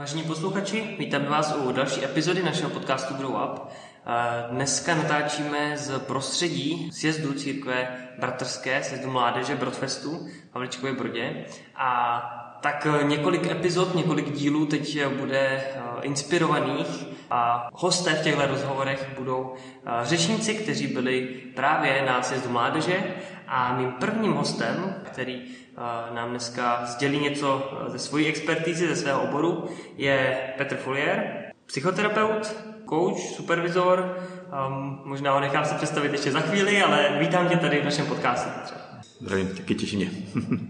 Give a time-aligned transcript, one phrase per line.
[0.00, 3.60] Vážení posluchači, vítáme vás u další epizody našeho podcastu Grow Up.
[4.50, 7.88] Dneska natáčíme z prostředí sjezdu církve
[8.18, 11.44] bratrské, sjezdu mládeže Brodfestu v Havličkově Brodě.
[11.76, 12.20] A
[12.60, 19.54] tak několik epizod, několik dílů teď bude eh, inspirovaných a hosté v těchto rozhovorech budou
[19.54, 21.20] eh, řečníci, kteří byli
[21.54, 23.04] právě na sjezdu mládeže
[23.48, 25.69] a mým prvním hostem, který eh,
[26.14, 29.64] nám dneska sdělí něco ze svojí expertízy, ze svého oboru,
[29.96, 32.56] je Petr Folier, psychoterapeut,
[32.88, 34.18] coach, supervizor.
[34.68, 38.06] Um, možná ho nechám se představit ještě za chvíli, ale vítám tě tady v našem
[38.06, 38.50] podcastu.
[39.20, 40.10] Zdravím, taky těší mě.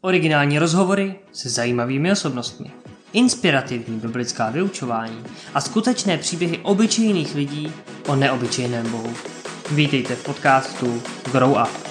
[0.00, 2.70] Originální rozhovory se zajímavými osobnostmi,
[3.12, 7.72] inspirativní biblická vyučování a skutečné příběhy obyčejných lidí
[8.06, 9.14] o neobyčejném Bohu.
[9.70, 11.85] Vítejte v podcastu Grow Up.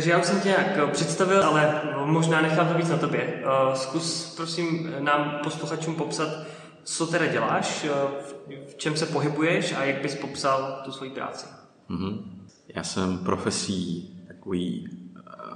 [0.00, 3.20] Takže já už jsem tě nějak eh, představil, ale možná nechám to víc na tobě.
[3.20, 6.28] Eh, zkus prosím nám posluchačům popsat,
[6.84, 7.90] co teda děláš, eh,
[8.70, 11.46] v čem se pohybuješ a jak bys popsal tu svoji práci.
[11.90, 12.22] Mm-hmm.
[12.74, 14.88] Já jsem profesí takový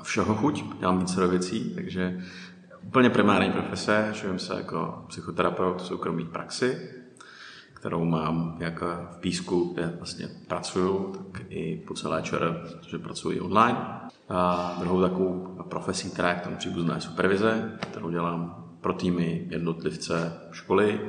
[0.03, 2.21] všeho chuť, dělám více věcí, takže
[2.87, 6.91] úplně primární profese, živím se jako psychoterapeut v soukromé praxi,
[7.85, 13.41] kterou mám jak v Písku, kde vlastně pracuju, tak i po celé ČR, protože pracuji
[13.41, 13.79] online.
[14.29, 19.47] A druhou takovou profesí, která je k tomu příbuzná, je supervize, kterou dělám pro týmy,
[19.51, 21.01] jednotlivce, školy.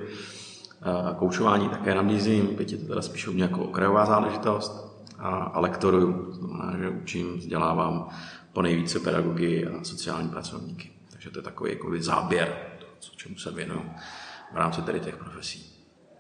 [0.82, 5.04] A koučování také nabízím, byť je to teda spíš u mě jako okrajová záležitost.
[5.20, 8.10] A, a lektoruju, to znamená, že učím, vzdělávám
[8.54, 10.92] po nejvíce pedagogy a sociální pracovníky.
[11.10, 13.82] Takže to je takový záběr, toho, čemu se věnuju
[14.54, 15.75] v rámci tady těch profesí.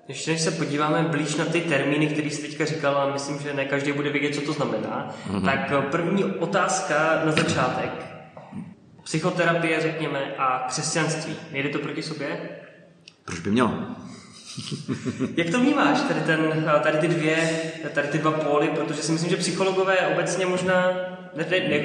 [0.07, 3.53] Ještě než se podíváme blíž na ty termíny, které jsi teďka říkal, a myslím, že
[3.53, 5.45] ne každý bude vědět, co to znamená, mm-hmm.
[5.45, 7.91] tak eh, první otázka na začátek.
[9.03, 11.35] Psychoterapie, řekněme, a křesťanství.
[11.51, 12.49] Nejde to proti sobě?
[13.25, 13.73] Proč by mělo?
[15.37, 17.61] Jak to vnímáš, tady, ten, eh, tady ty dvě,
[17.93, 20.91] tady ty dva póly, protože si myslím, že psychologové obecně možná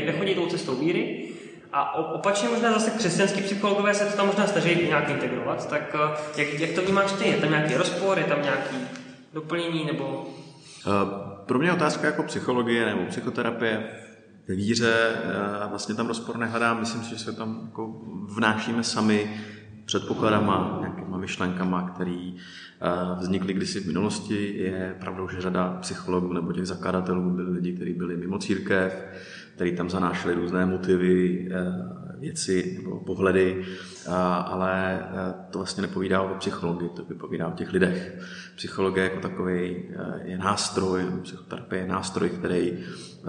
[0.06, 1.29] nechodí tou cestou víry,
[1.72, 5.96] a opačně možná zase křesťanský psychologové se to tam možná snaží nějak integrovat, tak
[6.36, 7.28] eh, jak, jak to vnímáš ty?
[7.28, 8.76] Je tam nějaký rozpor, je tam nějaký
[9.32, 10.26] doplnění nebo...
[10.86, 10.90] Eh,
[11.46, 13.90] pro mě otázka jako psychologie nebo psychoterapie
[14.48, 19.40] ve víře, eh, vlastně tam rozpor nehledám, myslím si, že se tam jako vnášíme sami
[19.84, 22.30] předpokladama, nějakýma myšlenkama, které
[23.20, 24.54] vznikly kdysi v minulosti.
[24.56, 29.04] Je pravdou, že řada psychologů nebo těch zakladatelů byli lidi, kteří byli mimo církev,
[29.60, 33.64] který tam zanášeli různé motivy, eh, věci nebo pohledy,
[34.44, 38.18] ale eh, to vlastně nepovídá o psychologii, to vypovídá o těch lidech.
[38.56, 42.78] Psychologie jako takový eh, je nástroj, psychoterapie je nástroj, který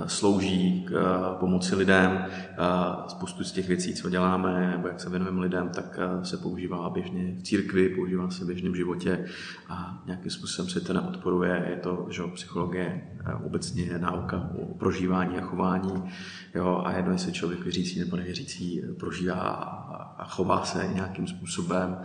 [0.06, 0.91] slouží k
[1.40, 2.25] pomoci lidem.
[3.07, 7.35] Spoustu z těch věcí, co děláme, nebo jak se věnujeme lidem, tak se používá běžně
[7.40, 9.25] v církvi, používá se v životě
[9.69, 11.66] a nějakým způsobem se to neodporuje.
[11.69, 13.01] Je to, že psychologie
[13.46, 16.03] obecně je náuka o prožívání a chování
[16.56, 19.41] jo, a jedno, jestli člověk věřící nebo nevěřící prožívá
[20.18, 21.97] a chová se nějakým způsobem.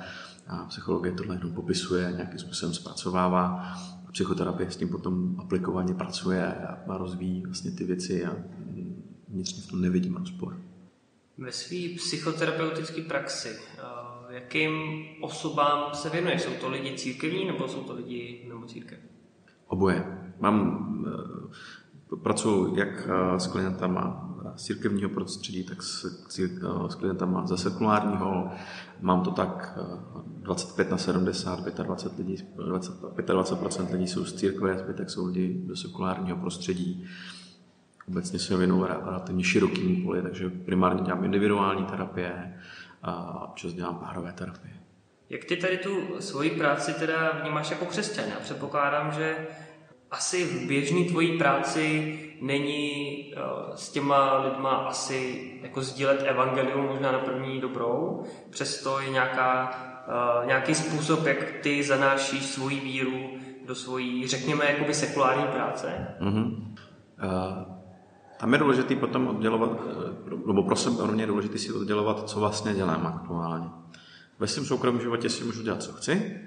[0.49, 3.75] A psychologie tohle jenom popisuje, nějakým způsobem zpracovává.
[4.17, 6.55] Psychoterapie s tím potom aplikovaně pracuje
[6.89, 8.37] a rozvíjí vlastně ty věci a
[9.29, 10.61] vnitřně v tom nevidím rozpor.
[11.39, 13.83] Ve své psychoterapeutické praxi, eh,
[14.35, 14.73] jakým
[15.21, 16.39] osobám se věnuje?
[16.39, 18.99] Jsou to lidi církevní nebo jsou to lidi mimo církev?
[19.67, 20.05] Oboje.
[20.41, 21.07] Mám,
[22.13, 26.05] eh, pracuji jak eh, s klientama z církevního prostředí, tak s,
[26.89, 28.51] s klientama ze sekulárního.
[29.01, 29.79] Mám to tak
[30.27, 36.37] 25 na 70, 25 lidí, 25% lidí jsou z církve, zbytek jsou lidi do sekulárního
[36.37, 37.07] prostředí.
[38.09, 42.61] Obecně se věnuju relativně širokým poli, takže primárně dělám individuální terapie
[43.03, 44.75] a občas dělám párové terapie.
[45.31, 48.25] Jak ty tady tu svoji práci teda vnímáš jako křesťan?
[48.29, 49.37] Já předpokládám, že
[50.11, 57.13] asi v běžné tvojí práci není uh, s těma lidma asi jako sdílet evangelium možná
[57.13, 59.71] na první dobrou, přesto je nějaká,
[60.41, 63.31] uh, nějaký způsob, jak ty zanášíš svoji víru
[63.67, 66.07] do svojí, řekněme, jakoby sekulární práce?
[66.21, 66.45] Mm-hmm.
[66.45, 67.77] Uh,
[68.41, 69.71] tam je důležité potom oddělovat,
[70.47, 73.67] nebo pro sebe mě je důležité si oddělovat, co vlastně dělám aktuálně.
[74.39, 76.41] Ve svém soukromém životě si můžu dělat, co chci,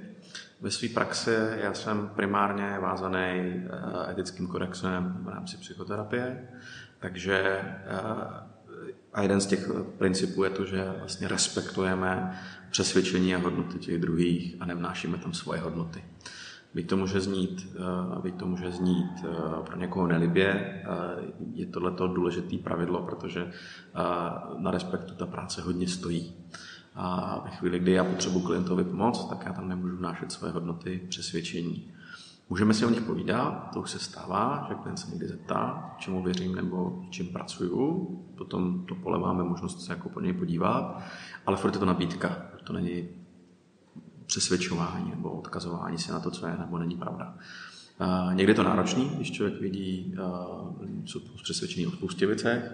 [0.62, 6.50] ve své praxi já jsem primárně vázaný eh, etickým kodexem v rámci psychoterapie,
[7.00, 8.60] takže eh,
[9.14, 12.40] A jeden z těch principů je to, že vlastně respektujeme
[12.72, 16.04] přesvědčení a hodnoty těch druhých a nevnášíme tam svoje hodnoty.
[16.74, 19.26] Byť to může znít, eh, byť to může znít
[19.66, 20.84] pro někoho nelibě,
[21.54, 23.52] je tohleto důležitý pravidlo, protože
[24.58, 26.36] na respektu ta práce hodně stojí.
[27.02, 31.06] A ve chvíli, kdy já potřebuji klientovi pomoct, tak já tam nemůžu vnášet své hodnoty,
[31.10, 31.92] přesvědčení.
[32.50, 36.24] Můžeme si o nich povídat, to už se stává, že klient se někdy zeptá, čemu
[36.24, 38.06] věřím nebo čím pracuju,
[38.38, 41.02] potom to pole máme možnost se jako po něj podívat,
[41.46, 43.08] ale furt je to nabídka, to není
[44.26, 47.36] přesvědčování nebo odkazování se na to, co je nebo není pravda.
[48.34, 50.16] Někdy je to náročný, když člověk vidí,
[51.06, 52.72] jsou přesvědčený o spoustě věcech,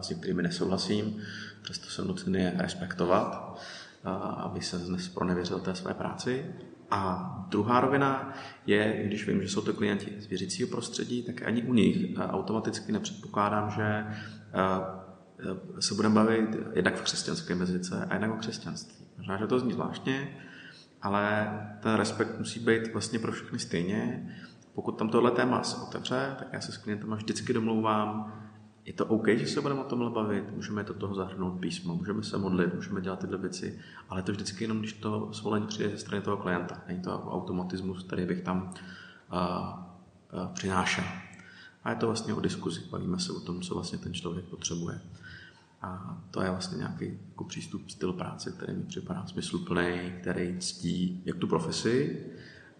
[0.00, 1.16] s některými nesouhlasím,
[1.62, 3.60] přesto jsem nucený je respektovat,
[4.36, 6.46] aby se dnes pronevěřil té své práci.
[6.90, 8.34] A druhá rovina
[8.66, 12.92] je, když vím, že jsou to klienti z věřícího prostředí, tak ani u nich automaticky
[12.92, 14.06] nepředpokládám, že
[15.80, 19.06] se budeme bavit jednak v křesťanské jazyce a jednak o křesťanství.
[19.18, 20.36] Možná, že to zní zvláštně,
[21.02, 21.50] ale
[21.82, 24.34] ten respekt musí být vlastně pro všechny stejně.
[24.78, 28.32] Pokud tam tohle téma se otevře, tak já se s klientem vždycky domlouvám,
[28.84, 32.22] je to OK, že se budeme o tomhle bavit, můžeme do toho zahrnout písmo, můžeme
[32.22, 33.78] se modlit, můžeme dělat tyhle věci,
[34.08, 36.82] ale to vždycky jenom, když to svolení přijde ze strany toho klienta.
[36.88, 39.38] Není to jako automatismus, který bych tam uh,
[40.40, 41.04] uh, přinášel.
[41.84, 42.80] A je to vlastně o diskuzi.
[42.90, 45.00] Bavíme se o tom, co vlastně ten člověk potřebuje.
[45.82, 51.22] A to je vlastně nějaký jako přístup, styl práce, který mi připadá smysluplný, který ctí
[51.24, 52.26] jak tu profesi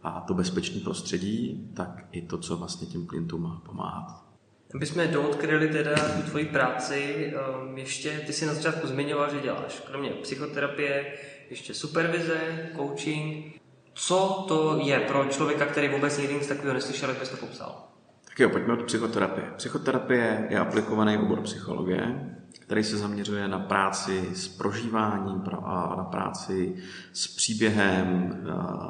[0.03, 4.29] a to bezpečné prostředí, tak i to, co vlastně těm klientům má pomáhat.
[4.75, 9.41] Aby jsme doodkryli teda tu tvoji práci, um, ještě ty si na začátku zmiňoval, že
[9.41, 11.13] děláš kromě psychoterapie
[11.51, 13.61] ještě supervize, coaching.
[13.95, 17.85] Co to je pro člověka, který vůbec nikdy nic takového neslyšel, jak bys to popsal?
[18.29, 19.53] Tak jo, pojďme od psychoterapie.
[19.57, 22.31] Psychoterapie je aplikovaný obor psychologie,
[22.69, 26.75] který se zaměřuje na práci s prožíváním a na práci
[27.13, 28.39] s příběhem.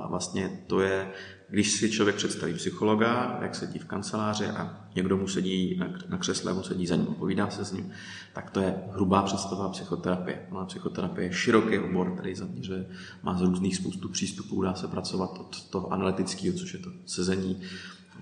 [0.09, 1.11] Vlastně to je,
[1.49, 6.53] když si člověk představí psychologa, jak sedí v kanceláři a někdo mu sedí na křesle,
[6.53, 7.91] mu sedí za ním, povídá se s ním,
[8.35, 10.47] tak to je hrubá představa psychoterapie.
[10.53, 12.87] No psychoterapie je široký obor, který zaměřuje,
[13.23, 17.61] má z různých spoustu přístupů, dá se pracovat od toho analytického, což je to sezení,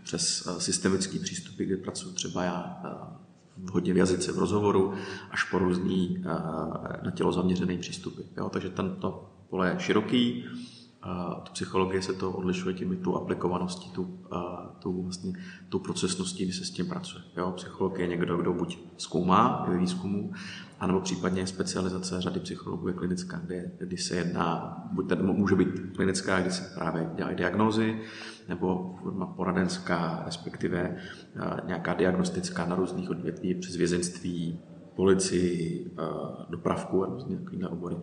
[0.03, 3.26] přes eh, systemický přístupy, kdy pracuji třeba já eh,
[3.73, 4.95] hodně v jazyce v rozhovoru,
[5.31, 6.25] až po různý
[7.03, 8.23] na tělo zaměřený přístupy.
[8.37, 8.49] Jo?
[8.49, 10.45] Takže tento pole je široký,
[11.45, 14.19] tu psychologie se to odlišuje tím tu aplikovaností, tu,
[14.79, 15.33] tu, vlastně,
[15.69, 17.25] tu procesností, kdy se s tím pracuje.
[17.37, 17.53] Jo?
[17.57, 20.33] Psycholog je někdo, kdo buď zkoumá ve výzkumu,
[20.81, 25.69] anebo případně specializace řady psychologů je klinická, kde, kdy se jedná, buď tady může být
[25.97, 28.01] klinická, kdy se právě dělají diagnózy,
[28.49, 30.97] nebo forma poradenská, respektive
[31.67, 34.61] nějaká diagnostická na různých odvětví přes vězenství,
[34.95, 35.91] policii,
[36.49, 37.97] dopravku a různé takové obory.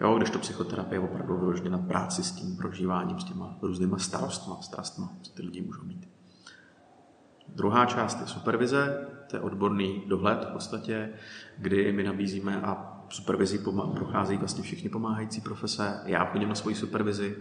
[0.00, 3.98] Jo, když to psychoterapie je opravdu vyloženě na práci s tím prožíváním, s těma různýma
[3.98, 6.08] starostma, strastma, co ty lidi můžou mít.
[7.48, 11.10] Druhá část je supervize, to je odborný dohled v podstatě,
[11.58, 13.60] kdy my nabízíme a supervizi
[13.94, 16.00] prochází vlastně všichni pomáhající profese.
[16.04, 17.36] Já chodím na svoji supervizi,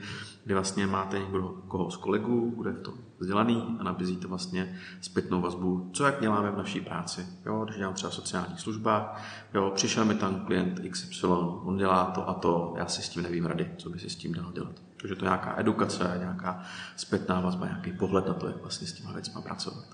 [0.45, 5.89] kdy vlastně máte někdo, koho z kolegů, bude to vzdělaný a nabízíte vlastně zpětnou vazbu,
[5.93, 7.27] co jak děláme v naší práci.
[7.45, 9.15] Jo, když dělám třeba sociální služba,
[9.53, 11.27] jo, přišel mi tam klient XY,
[11.63, 14.15] on dělá to a to, já si s tím nevím rady, co by si s
[14.15, 14.75] tím dal dělat.
[15.01, 16.63] Takže to je nějaká edukace, nějaká
[16.95, 19.85] zpětná vazba, nějaký pohled na to, jak vlastně s těma věcmi pracovat.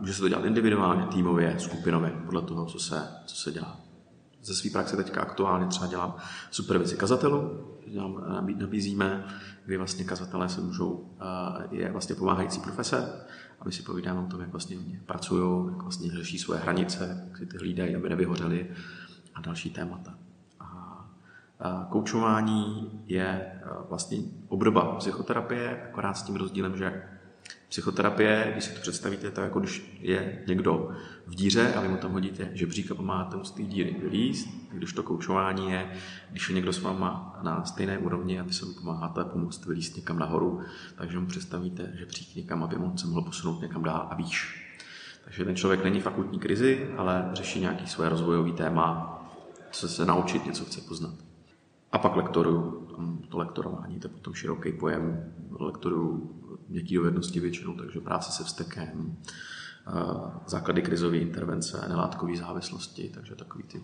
[0.00, 3.87] Může se to dělat individuálně, týmově, skupinově, podle toho, co se, co se dělá.
[4.48, 6.16] Ze své praxe teďka aktuálně třeba dělám
[6.50, 8.24] supervizi kazatelů, dělám,
[8.58, 9.24] nabízíme,
[9.66, 11.10] kdy vlastně kazatelé se můžou,
[11.70, 13.26] je vlastně pomáhající profese,
[13.60, 17.36] aby si povídáme o tom, jak vlastně oni pracují, jak vlastně řeší svoje hranice, jak
[17.36, 18.70] si ty hlídají, aby nevyhořeli
[19.34, 20.14] a další témata.
[21.60, 27.02] A koučování je vlastně obdoba psychoterapie, akorát s tím rozdílem, že
[27.68, 30.90] Psychoterapie, když si to představíte, tak jako když je někdo
[31.26, 34.48] v díře a vy mu tam hodíte žebřík a pomáháte mu z té díry vylíst,
[34.72, 35.92] když to koučování je,
[36.30, 39.96] když je někdo s váma na stejné úrovni a vy se mu pomáháte pomoct vylíst
[39.96, 40.60] někam nahoru,
[40.96, 44.64] takže mu představíte žebřík někam, aby mu se mohl posunout někam dál a výš.
[45.24, 49.14] Takže ten člověk není v akutní krizi, ale řeší nějaký svoje rozvojový téma,
[49.70, 51.14] chce se naučit, něco chce poznat.
[51.92, 52.88] A pak lektoruju.
[53.28, 55.32] To lektorování to je potom široký pojem.
[55.60, 56.30] Lektoruju
[56.68, 59.16] měkké dovednosti většinou, takže práce se vztekem,
[60.46, 63.82] základy krizové intervence, nelátkové závislosti, takže takový ty,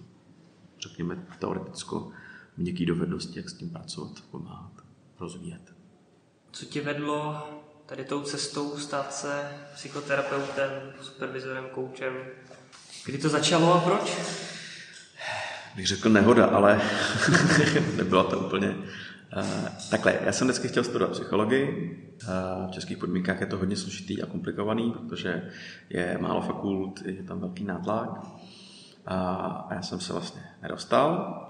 [0.81, 2.11] řekněme, teoreticko
[2.57, 4.73] měkké dovednosti, jak s tím pracovat, pomáhat,
[5.21, 5.75] rozvíjet.
[6.53, 7.49] Co ti vedlo
[7.87, 12.15] tady tou cestou stát se psychoterapeutem, supervizorem, koučem?
[13.07, 14.17] Kdy to začalo a proč?
[15.77, 16.81] bych řekl nehoda, ale
[17.97, 18.77] nebyla to úplně.
[19.37, 21.97] Uh, takhle, já jsem vždycky chtěl studovat psychologii.
[22.23, 25.51] Uh, v českých podmínkách je to hodně složitý a komplikovaný, protože
[25.91, 28.11] je málo fakult, je tam velký nátlak.
[28.11, 28.33] Uh,
[29.07, 31.41] a já jsem se vlastně nedostal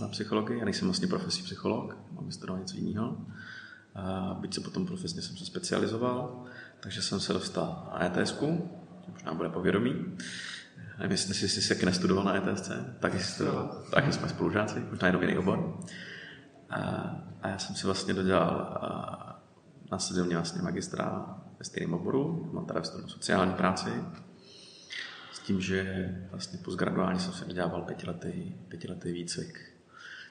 [0.00, 3.16] na psychologii, já nejsem vlastně profesí psycholog, mám vystudovat něco jiného.
[4.40, 6.44] Byť se potom profesně jsem se specializoval,
[6.80, 8.40] takže jsem se dostal na ETS,
[9.12, 9.94] možná bude povědomí.
[10.98, 12.70] Nevím, jestli jsi se nestudoval na ETSC,
[13.00, 15.78] taky, studoval, taky jsme spolužáci, možná jenom jiný obor.
[16.74, 18.78] A, já jsem si vlastně dodělal,
[19.92, 23.90] následně mě vlastně magistra ve stejném oboru, mám tady studoval sociální práci,
[25.32, 29.74] s tím, že vlastně postgraduálně jsem se dodělával pětiletý, pětiletý výcvik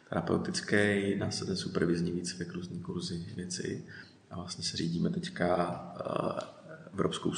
[0.09, 3.85] terapeutický, následně supervizní výcvik, různý kurzy, věci.
[4.31, 5.79] A vlastně se řídíme teďka
[6.93, 7.33] Evropskou,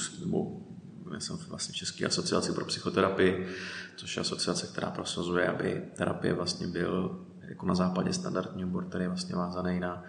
[1.13, 3.47] já jsem vlastně v České asociaci pro psychoterapii,
[3.95, 9.03] což je asociace, která prosazuje, aby terapie vlastně byl jako na západě standardní obor, který
[9.03, 10.03] je vlastně vázaný na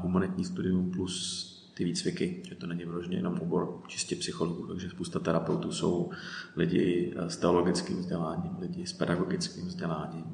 [0.00, 5.18] humanitní studium plus ty výcviky, že to není vyloženě jenom obor čistě psychologů, takže spousta
[5.18, 6.10] terapeutů jsou
[6.56, 10.24] lidi s teologickým vzděláním, lidi s pedagogickým vzděláním,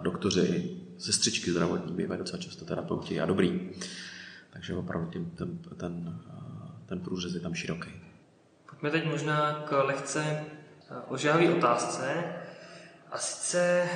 [0.00, 3.70] doktoři, sestřičky zdravotní bývají docela často terapeuti a dobrý.
[4.50, 6.20] Takže opravdu ten, ten, ten,
[6.86, 7.90] ten průřez je tam široký.
[8.70, 12.24] Pojďme teď možná k lehce eh, ožávé otázce.
[13.12, 13.88] A sice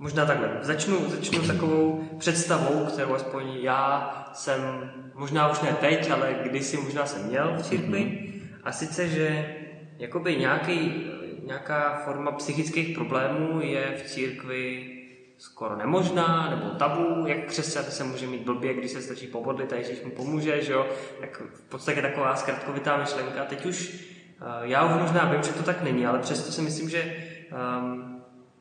[0.00, 0.58] možná takhle.
[0.62, 7.06] Začnu, začnu takovou představou, kterou aspoň já jsem, možná už ne teď, ale kdysi možná
[7.06, 7.98] jsem měl v církvi.
[7.98, 8.40] Mm-hmm.
[8.64, 9.56] A sice, že
[9.98, 11.06] jakoby nějaký,
[11.44, 14.96] nějaká forma psychických problémů je v církvi
[15.38, 19.76] skoro nemožná, nebo tabu, jak křesťan se může mít blbě, když se stačí pobodlit a
[19.76, 20.86] Ježíš mu pomůže, že jo?
[21.20, 23.44] Jak v podstatě taková zkratkovitá myšlenka.
[23.44, 24.04] Teď už,
[24.40, 27.16] uh, já už možná vím, že to tak není, ale přesto si myslím, že
[27.52, 28.09] um,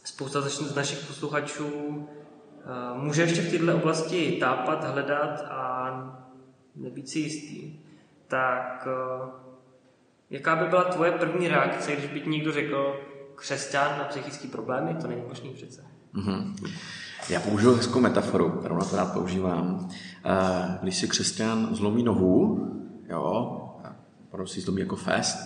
[0.10, 5.92] spousta z našich posluchačů uh, může ještě v této oblasti tápat, hledat a
[6.76, 7.80] nebýt si jistý.
[8.28, 9.30] Tak uh,
[10.30, 13.00] jaká by byla tvoje první reakce, když by ti někdo řekl
[13.36, 14.96] křesťan na psychické problémy?
[15.02, 15.86] To není možný přece.
[16.16, 16.54] Mm-hmm.
[17.30, 19.90] Já použiju hezkou metaforu, kterou na to rád používám.
[20.26, 22.68] Eh, když si křesťan zlomí nohu,
[23.10, 23.56] jo,
[24.28, 25.38] opravdu si zlomí jako fest,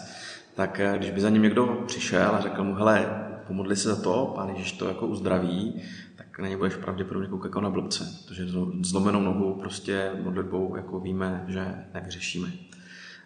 [0.56, 4.02] tak eh, když by za ním někdo přišel a řekl mu, hele, pomodli se za
[4.02, 5.82] to, pán Ježíš to jako uzdraví,
[6.16, 8.48] tak na ně budeš pravděpodobně koukat jako na blbce, protože
[8.82, 12.48] zlomenou nohu prostě modlitbou jako víme, že nevyřešíme.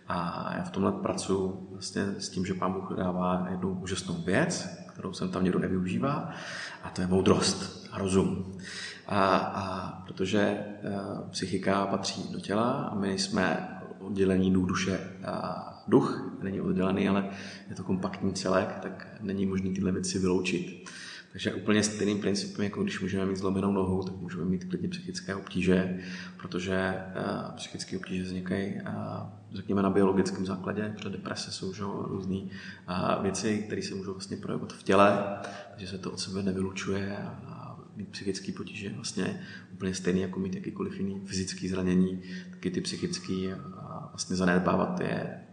[0.08, 4.70] A já v tomhle pracuji vlastně s tím, že pán Bůh dává jednu úžasnou věc,
[4.94, 6.30] kterou jsem tam někdo nevyužívá,
[6.84, 8.58] a to je moudrost a rozum.
[9.08, 15.00] A, a protože a, e, psychika patří do těla a my jsme oddělení duch, duše
[15.26, 17.30] a duch, není oddělený, ale
[17.70, 20.90] je to kompaktní celek, tak není možné tyhle věci vyloučit.
[21.32, 25.36] Takže úplně stejným principem, jako když můžeme mít zlomenou nohu, tak můžeme mít klidně psychické
[25.36, 26.00] obtíže,
[26.38, 28.90] protože uh, psychické obtíže vznikají, uh,
[29.54, 34.38] řekněme, na biologickém základě, protože deprese jsou že, různé uh, věci, které se můžou vlastně
[34.38, 35.40] projevovat v těle,
[35.72, 39.42] takže se to od sebe nevylučuje a mít psychické potíže vlastně
[39.74, 43.34] úplně stejný, jako mít jakýkoliv jiný fyzický zranění, taky ty psychické
[44.18, 45.44] vlastně zanedbávat je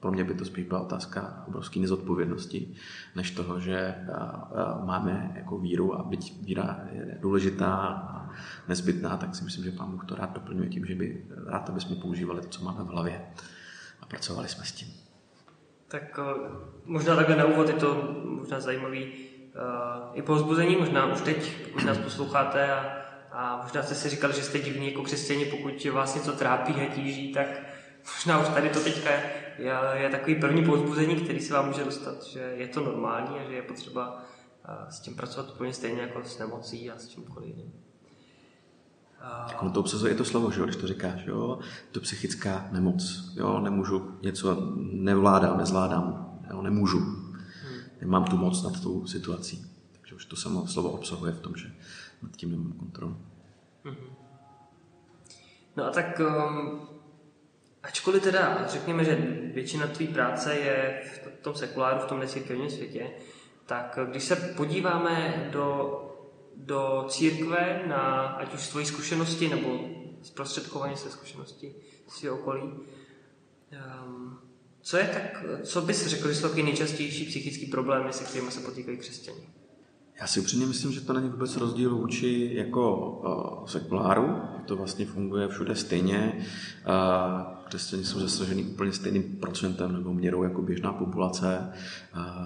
[0.00, 2.74] pro mě by to spíš byla otázka obrovské nezodpovědnosti,
[3.16, 3.94] než toho, že
[4.84, 8.30] máme jako víru a byť víra je důležitá a
[8.68, 11.80] nezbytná, tak si myslím, že Pán Bůh to rád doplňuje tím, že by rád, aby
[11.80, 13.26] jsme používali to, co máme v hlavě
[14.00, 14.88] a pracovali jsme s tím.
[15.88, 16.18] Tak
[16.84, 19.12] možná takhle na úvod je to možná zajímavý
[20.14, 22.96] i povzbuzení, možná už teď, pokud nás posloucháte a,
[23.32, 26.94] a možná jste si říkali, že jste divní jako křesťani, pokud vás něco trápí a
[26.94, 27.67] tíží, tak
[28.16, 29.10] možná už tady to teďka
[29.58, 33.44] je, je takový první povzbuzení, který se vám může dostat, že je to normální a
[33.48, 34.24] že je potřeba
[34.88, 37.72] s tím pracovat úplně stejně jako s nemocí a s čímkoliv jiným.
[39.48, 41.58] Tak ono to obsazuje to slovo, že jo, když to říkáš, jo,
[41.92, 47.28] to psychická nemoc, jo, nemůžu něco, nevládám, nezvládám, jo, nemůžu, hmm.
[48.00, 49.66] nemám tu moc nad tou situací.
[49.92, 51.72] Takže už to samo slovo obsahuje v tom, že
[52.22, 53.16] nad tím nemám kontrolu.
[53.84, 53.96] Hmm.
[55.76, 56.80] No a tak um,
[57.82, 59.16] Ačkoliv teda řekněme, že
[59.54, 63.10] většina tvé práce je v tom sekuláru, v tom necírkevním světě,
[63.66, 66.00] tak když se podíváme do,
[66.56, 69.80] do církve na ať už svoji zkušenosti nebo
[70.22, 71.74] zprostředkování se zkušenosti
[72.08, 74.38] svého okolí, um,
[74.80, 78.96] co je tak, co bys řekl, že jsou nejčastější psychické problémy, se kterými se potýkají
[78.98, 79.40] křesťané?
[80.20, 84.40] Já si upřímně myslím, že to není vůbec rozdíl vůči jako uh, sekuláru.
[84.66, 86.46] To vlastně funguje všude stejně.
[86.86, 91.72] Uh, křesťani jsou zasažený úplně stejným procentem nebo měrou jako běžná populace.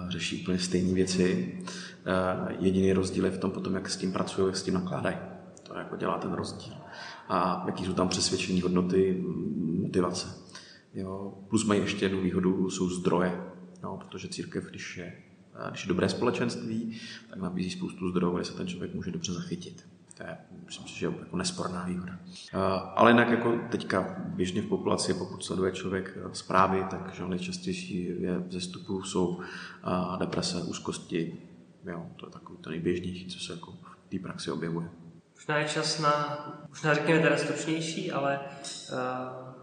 [0.09, 1.59] Řeší úplně stejné věci.
[2.59, 5.17] Jediný rozdíl je v tom potom, jak s tím pracují, jak s tím nakládají.
[5.63, 6.73] To jako dělá ten rozdíl.
[7.29, 9.23] A jaký jsou tam přesvědčení hodnoty,
[9.81, 10.27] motivace.
[10.93, 11.33] Jo.
[11.49, 13.41] Plus mají ještě jednu výhodu, jsou zdroje.
[13.83, 15.13] Jo, protože církev, když je
[15.69, 16.99] když je dobré společenství,
[17.29, 19.85] tak nabízí spoustu zdrojů, kde se ten člověk může dobře zachytit.
[20.27, 22.19] Je, myslím si, že je jako nesporná výhoda.
[22.95, 28.21] Ale jinak jako teďka běžně v populaci, pokud sleduje člověk eh, zprávy, tak že nejčastější
[28.21, 29.39] je zestupu jsou
[30.19, 31.37] deprese, úzkosti.
[31.85, 34.89] Jo, to je takový to nejběžnější, co se jako v té praxi objevuje.
[35.35, 36.37] Možná je čas na,
[36.69, 38.39] možná řekněme teda stručnější, ale,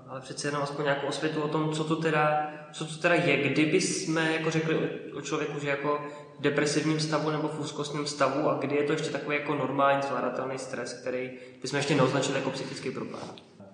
[0.09, 3.49] ale přece jenom aspoň nějakou osvětu o tom, co to teda co to teda je,
[3.51, 6.01] kdyby jsme jako řekli o, o člověku, že jako
[6.41, 10.59] depresivním stavu nebo v úzkostním stavu a kdy je to ještě takový jako normální zvládatelný
[10.59, 11.31] stres, který
[11.63, 13.23] bychom ještě neoznačili jako psychický problém.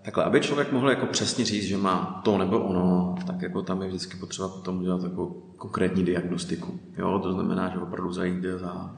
[0.02, 3.82] Takhle, aby člověk mohl jako přesně říct, že má to nebo ono, tak jako tam
[3.82, 6.80] je vždycky potřeba potom udělat jako konkrétní diagnostiku.
[6.98, 8.96] Jo, to znamená, že opravdu zajít za,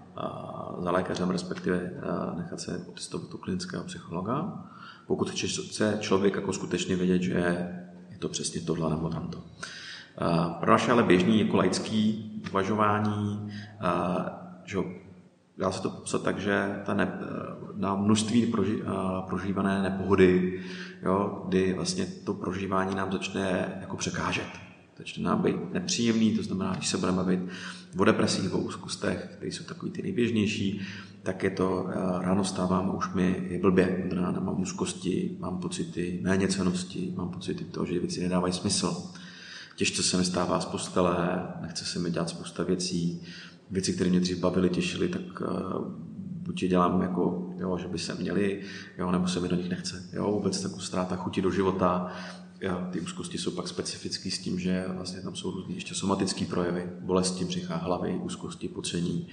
[0.78, 1.90] za lékařem, respektive
[2.36, 4.64] nechat se testovat u klinického psychologa,
[5.06, 7.32] pokud chce člověk jako skutečně vědět, že
[8.10, 9.38] je to přesně tohle nebo tamto.
[10.60, 13.50] Pro naše ale běžný jako laický uvažování,
[14.64, 14.78] že
[15.58, 17.12] dá se to popsat tak, že ta ne,
[17.76, 18.82] na množství proži,
[19.26, 20.60] prožívané nepohody,
[21.02, 24.48] jo, kdy vlastně to prožívání nám začne jako překážet.
[24.98, 27.40] Začne nám být nepříjemný, to znamená, když se budeme bavit
[27.98, 30.80] o depresích, o úzkostech, které jsou takový ty nejběžnější,
[31.22, 31.86] tak je to,
[32.20, 37.64] ráno stávám, už mi je blbě, od rána mám úzkosti, mám pocity méněcenosti, mám pocity
[37.64, 39.12] toho, že věci nedávají smysl
[39.78, 43.22] těžce se mi stává z postele, nechce se mi dělat spousta věcí,
[43.70, 45.48] věci, které mě dřív bavily, těšily, tak uh,
[46.18, 48.62] buď je dělám jako, jo, že by se měli,
[48.98, 50.08] jo, nebo se mi do nich nechce.
[50.12, 52.12] Jo, vůbec takovou ztráta chuti do života.
[52.90, 56.90] Ty úzkosti jsou pak specifický s tím, že vlastně tam jsou různé ještě somatické projevy,
[57.00, 59.28] bolesti břicha, hlavy, úzkosti, potření,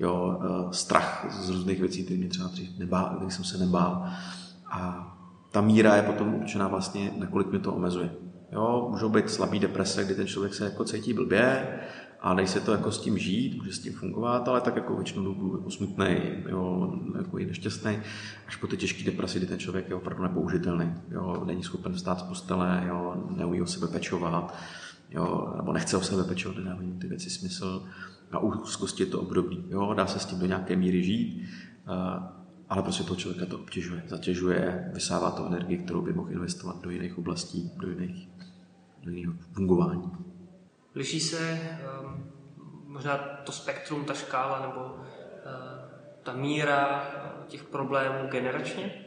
[0.00, 4.06] jo, uh, strach z různých věcí, které mě třeba dřív nebál, který jsem se nebál.
[4.70, 5.12] A
[5.50, 8.10] ta míra je potom určená vlastně, nakolik mě to omezuje.
[8.56, 11.68] Jo, můžou být slabý deprese, kdy ten člověk se jako cítí blbě
[12.20, 14.96] a dej se to jako s tím žít, může s tím fungovat, ale tak jako
[14.96, 16.16] většinou dobu jako smutný,
[16.48, 17.98] jo, jako nešťastný,
[18.46, 22.18] až po ty těžké depresi, kdy ten člověk je opravdu nepoužitelný, jo, není schopen vstát
[22.18, 24.54] z postele, jo, neumí o sebe pečovat,
[25.10, 27.82] jo, nebo nechce o sebe pečovat, nedávají ty věci smysl.
[28.32, 31.48] A u úzkosti je to období, jo, dá se s tím do nějaké míry žít,
[32.68, 36.90] ale prostě toho člověka to obtěžuje, zatěžuje, vysává to energii, kterou by mohl investovat do
[36.90, 38.35] jiných oblastí, do jiných
[39.06, 40.12] do fungování.
[40.94, 41.60] Liší se
[42.04, 42.24] um,
[42.86, 45.00] možná to spektrum, ta škála nebo uh,
[46.22, 47.04] ta míra
[47.48, 49.04] těch problémů generačně?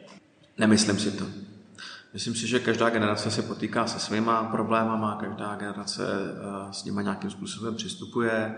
[0.58, 1.26] Nemyslím si to.
[2.14, 7.04] Myslím si, že každá generace se potýká se svýma problémama, každá generace uh, s nimi
[7.04, 8.56] nějakým způsobem přistupuje,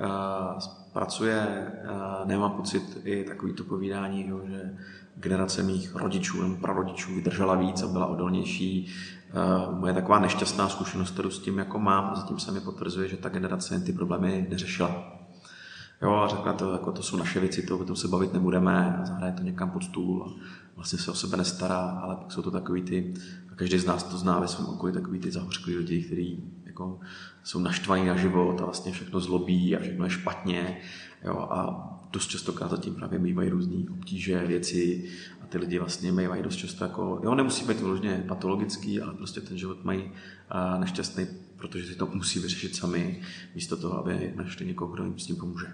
[0.00, 0.58] uh,
[0.92, 1.66] pracuje.
[1.84, 4.76] Uh, nemám pocit i takový to povídání, jo, že
[5.16, 8.94] generace mých rodičů nebo prarodičů vydržela víc a byla odolnější.
[9.34, 13.16] Uh, moje taková nešťastná zkušenost, kterou s tím jako mám, zatím se mi potvrzuje, že
[13.16, 15.20] ta generace ty problémy neřešila.
[16.02, 18.96] Jo, a řekla to, jako to jsou naše věci, to o tom se bavit nebudeme,
[19.02, 20.40] a zahraje to někam pod stůl a
[20.76, 23.14] vlastně se o sebe nestará, ale pak jsou to takový ty,
[23.52, 27.00] a každý z nás to zná ve svém okolí, takový ty zahořklí lidi, kteří jako
[27.44, 30.80] jsou naštvaní na život a vlastně všechno zlobí a všechno je špatně.
[31.24, 35.04] Jo, a dost často zatím právě mývají různé obtíže, věci
[35.50, 39.58] ty lidi vlastně mývají dost často jako, jo, nemusí být vyloženě patologický, ale prostě ten
[39.58, 40.12] život mají
[40.78, 43.20] nešťastný, protože si to musí vyřešit sami,
[43.54, 45.66] místo toho, aby našli někoho, kdo jim s tím pomůže.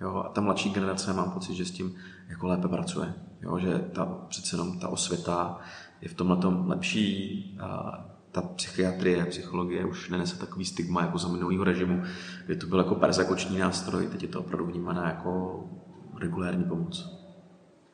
[0.00, 1.94] Jo, a ta mladší generace mám pocit, že s tím
[2.28, 3.14] jako lépe pracuje.
[3.42, 5.58] Jo, že ta, přece jenom ta osvěta
[6.00, 7.58] je v tomhle tom lepší.
[7.60, 12.02] A ta psychiatrie, psychologie už nenese takový stigma jako za minulého režimu,
[12.46, 15.64] kdy to byl jako persekuční nástroj, teď je to opravdu vnímané jako
[16.20, 17.18] regulární pomoc.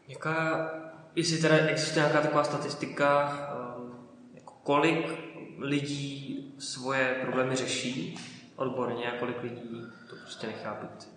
[0.09, 0.70] Jaká,
[1.16, 3.92] jestli teda existuje nějaká taková statistika, ehm,
[4.35, 5.07] jako kolik
[5.59, 8.18] lidí svoje problémy řeší
[8.57, 11.09] odborně a kolik lidí to prostě nechá být?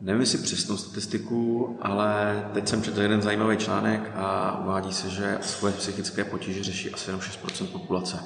[0.00, 5.38] Nevím si přesnou statistiku, ale teď jsem četl jeden zajímavý článek a uvádí se, že
[5.40, 8.18] svoje psychické potíže řeší asi jenom 6% populace.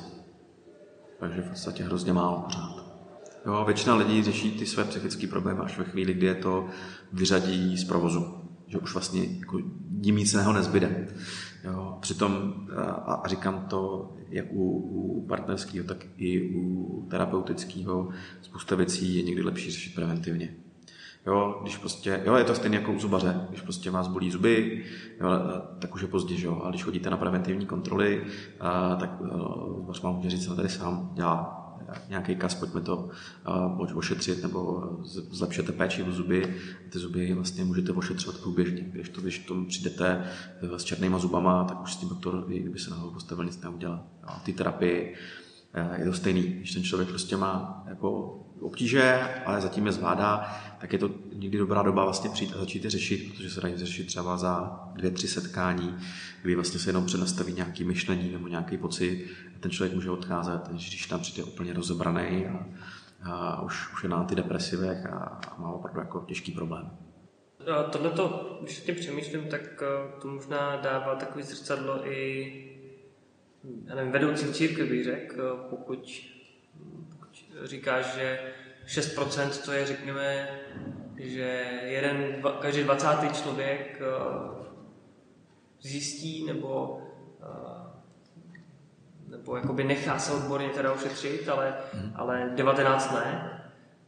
[1.21, 2.85] Takže v podstatě hrozně málo pořád.
[3.47, 6.69] Jo, většina lidí řeší ty své psychické problémy až ve chvíli, kdy je to
[7.13, 8.44] vyřadí z provozu.
[8.67, 11.09] Že už vlastně jako ním nic jiného nezbyde.
[11.65, 12.55] Jo, přitom,
[13.07, 18.09] a, říkám to jak u, u partnerského, tak i u terapeutického,
[18.43, 20.55] spousta věcí je někdy lepší řešit preventivně.
[21.27, 24.85] Jo, když prostě, jo, je to stejné jako u zubaře, když prostě vás bolí zuby,
[25.21, 25.29] jo,
[25.79, 28.25] tak už je pozdě, že jo, a když chodíte na preventivní kontroly,
[28.61, 29.11] a, tak
[29.77, 31.64] zubař vám může říct, tady sám dělá
[32.09, 33.11] nějaký kas, pojďme to
[33.79, 34.91] uh, ošetřit nebo
[35.31, 36.57] zlepšete péči o zuby.
[36.91, 38.83] Ty zuby vlastně můžete ošetřovat průběžně.
[38.93, 40.25] Když to, když tomu přijdete
[40.77, 44.07] s černýma zubama, tak už s tím doktor, kdyby se na to postavil, nic neudělá.
[44.45, 45.15] Ty terapie
[45.97, 46.43] je to stejný.
[46.43, 51.59] Když ten člověk prostě má jako obtíže, ale zatím je zvládá, tak je to někdy
[51.59, 55.11] dobrá doba vlastně přijít a začít je řešit, protože se dají řešit třeba za dvě,
[55.11, 55.97] tři setkání,
[56.43, 60.69] kdy vlastně se jenom přenastaví nějaký myšlení nebo nějaký pocit a ten člověk může odcházet,
[60.69, 62.67] když tam přijde úplně rozebraný a,
[63.23, 66.91] a už, už je na antidepresivech a, a má opravdu jako těžký problém.
[67.91, 72.71] Tohle to, když tím přemýšlím, tak eh, to možná dává takový zrcadlo i
[73.85, 76.25] já nevím, vedoucí církve bych řekl, pokud
[77.63, 78.53] říkáš, že
[78.87, 80.49] 6% to je, řekněme,
[81.17, 83.09] že jeden, každý 20.
[83.33, 84.65] člověk eh,
[85.81, 87.03] zjistí nebo,
[87.43, 87.91] eh,
[89.29, 92.13] nebo jakoby nechá se odborně teda ošetřit, ale, hmm.
[92.15, 93.61] ale 19 ne,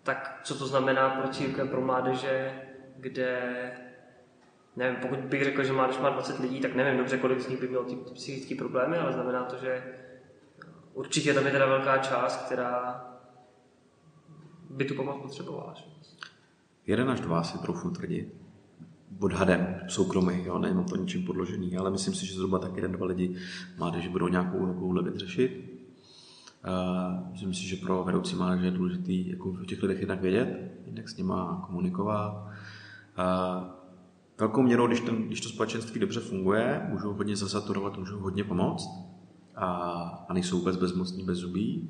[0.02, 2.62] tak co to znamená pro církve, pro mládeže,
[2.96, 3.42] kde
[4.76, 7.60] nevím, pokud bych řekl, že mládež má 20 lidí, tak nevím dobře, kolik z nich
[7.60, 9.84] by mělo ty psychické problémy, ale znamená to, že
[10.92, 13.02] určitě tam je teda velká část, která
[14.70, 15.74] by tu pomoc potřebovala.
[15.76, 15.84] Že?
[16.86, 18.34] Jeden až dva si trochu tvrdit.
[19.20, 23.06] Odhadem, soukromý, jo, nemám to ničím podložený, ale myslím si, že zhruba tak jeden, dva
[23.06, 23.36] lidi
[23.78, 25.80] mládeže budou nějakou takovou věc řešit.
[26.66, 30.72] Uh, myslím si, že pro vedoucí mládeže je důležité jako v těch lidech jednak vědět,
[30.86, 32.46] jednak s nima komunikovat.
[33.18, 33.64] Uh,
[34.38, 38.88] velkou měrou, když, ten, když to společenství dobře funguje, můžou hodně zasaturovat, můžou hodně pomoct
[39.54, 39.66] a,
[40.28, 41.88] a nejsou vůbec bezmocní, bez zubí.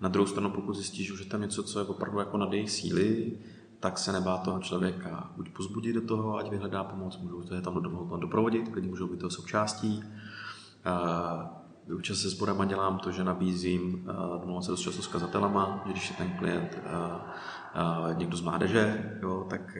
[0.00, 3.38] Na druhou stranu, pokud zjistíš, že tam něco, co je opravdu jako nad jejich síly,
[3.80, 7.60] tak se nebá toho člověka buď pozbudit do toho, ať vyhledá pomoc, můžou to je
[7.60, 10.04] tam, tam doprovodit, klidně můžou být toho součástí.
[11.94, 14.08] Určitě se sborem dělám to, že nabízím,
[14.40, 16.78] domluvám se dost často s kazatelama, že když je ten klient
[18.16, 19.78] někdo z mládeže, jo, tak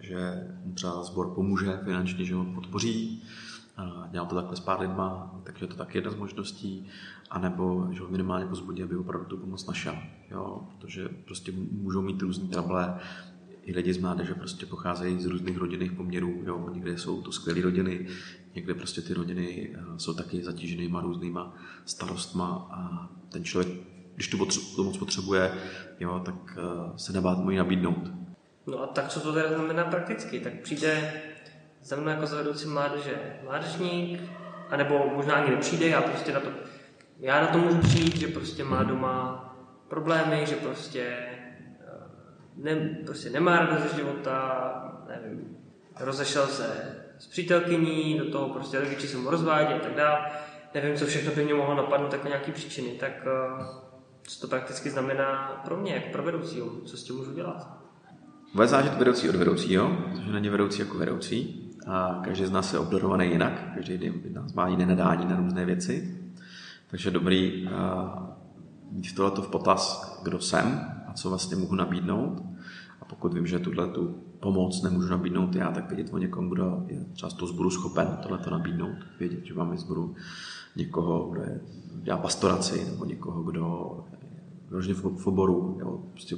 [0.00, 3.22] že třeba sbor pomůže finančně, že ho podpoří.
[4.10, 6.86] Dělám to takhle s pár lidma, takže je to tak jedna z možností,
[7.30, 9.96] anebo že ho minimálně pozbudí, aby opravdu tu pomoc našel.
[10.30, 12.98] Jo, protože prostě můžou mít různé trable,
[13.62, 17.60] i lidi z mládeže prostě pocházejí z různých rodinných poměrů, jo, někde jsou to skvělé
[17.60, 18.06] rodiny,
[18.54, 23.68] někde prostě ty rodiny jsou taky zatíženýma různýma starostma a ten člověk
[24.14, 25.54] když tu pomoc potřebuje,
[26.00, 28.10] jo, tak uh, se nebát mu ji nabídnout.
[28.66, 30.40] No a tak co to teda znamená prakticky?
[30.40, 31.12] Tak přijde
[31.88, 34.20] za mnou jako za vedoucí mládeže mládežník,
[34.70, 36.48] anebo možná ani nepřijde, já prostě na to,
[37.20, 39.44] já na to můžu přijít, že prostě má doma
[39.88, 42.06] problémy, že prostě, eh,
[42.56, 44.64] ne, prostě nemá radost ze života,
[45.08, 45.56] nevím,
[46.00, 50.30] rozešel se s přítelkyní, do toho prostě rodiči se mu rozvádí a tak dále.
[50.74, 53.66] Nevím, co všechno by mě mohlo napadnout jako nějaký příčiny, tak uh,
[54.22, 57.68] co to prakticky znamená pro mě, jako pro vedoucího, co s tím můžu dělat.
[58.54, 62.78] Bude záležet vedoucí od vedoucího, protože není vedoucí jako vedoucí a každý z nás je
[62.78, 66.18] obdarovaný jinak, každý z nás má jiné nadání na různé věci,
[66.90, 67.68] takže dobrý
[68.90, 72.42] mít tohleto v potaz, kdo jsem a co vlastně mohu nabídnout.
[73.00, 76.84] A pokud vím, že tuhle tu pomoc nemůžu nabídnout já, tak vědět o někom, kdo
[76.86, 78.96] je toho zboru schopen tohleto nabídnout.
[79.18, 80.14] Vědět, že máme zboru
[80.76, 81.60] někoho, kdo je,
[82.02, 83.96] dělá pastoraci, nebo někoho, kdo
[84.70, 85.78] v, v oboru.
[85.80, 86.02] Jo.
[86.10, 86.36] Prostě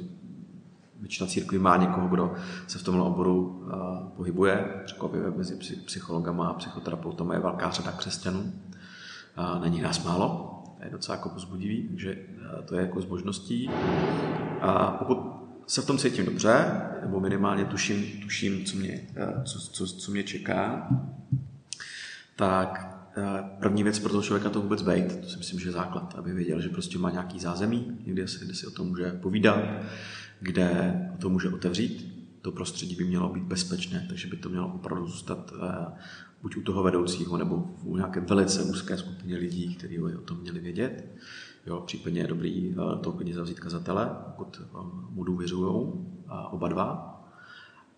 [1.01, 2.35] většina církví má někoho, kdo
[2.67, 4.83] se v tomhle oboru uh, pohybuje.
[4.85, 8.41] Překvapivě mezi psychologama a psychoterapeutama je velká řada křesťanů.
[8.41, 13.71] Uh, není nás málo, je docela jako pozbudivý, takže uh, to je jako z možností.
[14.61, 15.19] A pokud
[15.67, 19.01] se v tom cítím dobře, nebo minimálně tuším, tuším co, mě,
[19.45, 20.89] co, co, co mě čeká,
[22.37, 25.73] tak Eh, první věc pro toho člověka to vůbec být, to si myslím, že je
[25.73, 29.13] základ, aby věděl, že prostě má nějaký zázemí, někde si, kde si o tom může
[29.13, 29.65] povídat,
[30.41, 32.21] kde to může otevřít.
[32.43, 35.87] To prostředí by mělo být bezpečné, takže by to mělo opravdu zůstat eh,
[36.43, 40.61] buď u toho vedoucího, nebo u nějaké velice úzké skupině lidí, kteří o tom měli
[40.61, 41.17] vědět.
[41.67, 44.61] Jo, případně je dobrý eh, to klidně zavřít kazatele, pokud
[45.11, 45.93] mu důvěřují
[46.51, 47.17] oba dva,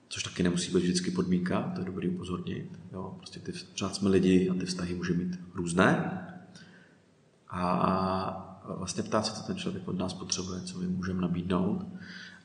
[0.08, 2.78] což taky nemusí být vždycky podmínka, to je dobrý upozornit.
[2.92, 6.20] Jo, prostě ty, pořád jsme lidi a ty vztahy může mít různé.
[7.48, 11.86] A vlastně ptát se, co ten člověk od nás potřebuje, co my můžeme nabídnout.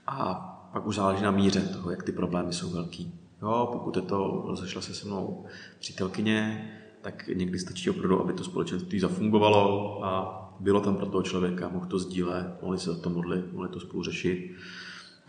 [0.07, 0.33] A
[0.73, 3.13] pak už záleží na míře toho, jak ty problémy jsou velký.
[3.41, 5.45] Jo, pokud je to, rozešla se se mnou
[5.79, 6.69] přítelkyně,
[7.01, 11.85] tak někdy stačí opravdu, aby to společenství zafungovalo a bylo tam pro toho člověka, mohl
[11.85, 14.55] to sdílet, mohli se o tom modlit, mohli to spolu řešit.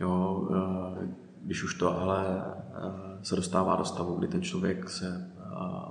[0.01, 0.49] Jo,
[1.43, 2.45] když už to ale
[3.23, 5.31] se dostává do stavu, kdy ten člověk se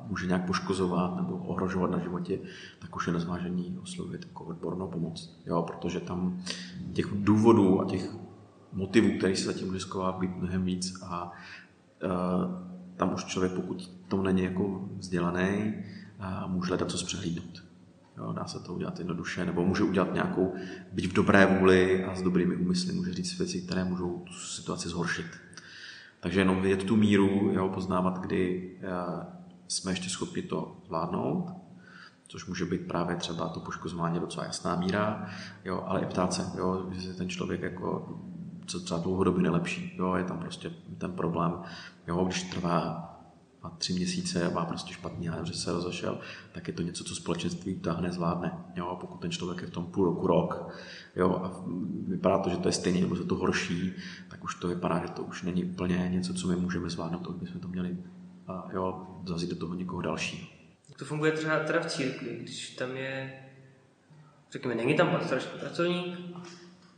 [0.07, 2.39] může nějak poškozovat nebo ohrožovat na životě,
[2.79, 5.39] tak už je nezvážení oslovit jako odbornou pomoc.
[5.45, 6.39] Jo, protože tam
[6.93, 8.15] těch důvodů a těch
[8.73, 11.31] motivů, který se zatím může skovat, být mnohem víc a
[12.95, 15.73] tam už člověk, pokud tomu není jako vzdělaný,
[16.47, 17.63] může hledat co zpřehlídnout.
[18.17, 20.53] Jo, dá se to udělat jednoduše, nebo může udělat nějakou,
[20.91, 24.89] být v dobré vůli a s dobrými úmysly, může říct věci, které můžou tu situaci
[24.89, 25.25] zhoršit.
[26.19, 29.25] Takže jenom vědět tu míru, jo, poznávat, kdy eh,
[29.67, 31.53] jsme ještě schopni to zvládnout,
[32.27, 35.29] což může být právě třeba to poškozování docela jasná míra,
[35.65, 38.19] jo, ale i ptát se, jo, že ten člověk jako
[38.67, 41.61] co třeba dlouhodobě nelepší, jo, je tam prostě ten problém,
[42.07, 43.13] jo, když trvá
[43.63, 46.19] a tři měsíce a má prostě špatný a že se rozešel,
[46.51, 48.51] tak je to něco, co společenství táhne, zvládne.
[48.75, 48.97] Jo?
[49.01, 50.69] Pokud ten člověk je v tom půl roku, rok
[51.15, 51.41] jo?
[51.43, 51.63] a
[52.07, 53.93] vypadá to, že to je stejný nebo se to horší,
[54.29, 57.31] tak už to vypadá, že to už není úplně něco, co my můžeme zvládnout, to
[57.31, 57.97] bychom to měli
[58.47, 60.47] a, jo, zazít do toho někoho dalšího.
[60.99, 63.39] To funguje třeba teda v církvi, když tam je,
[64.51, 65.19] řekněme, není tam
[65.59, 66.17] pracovník,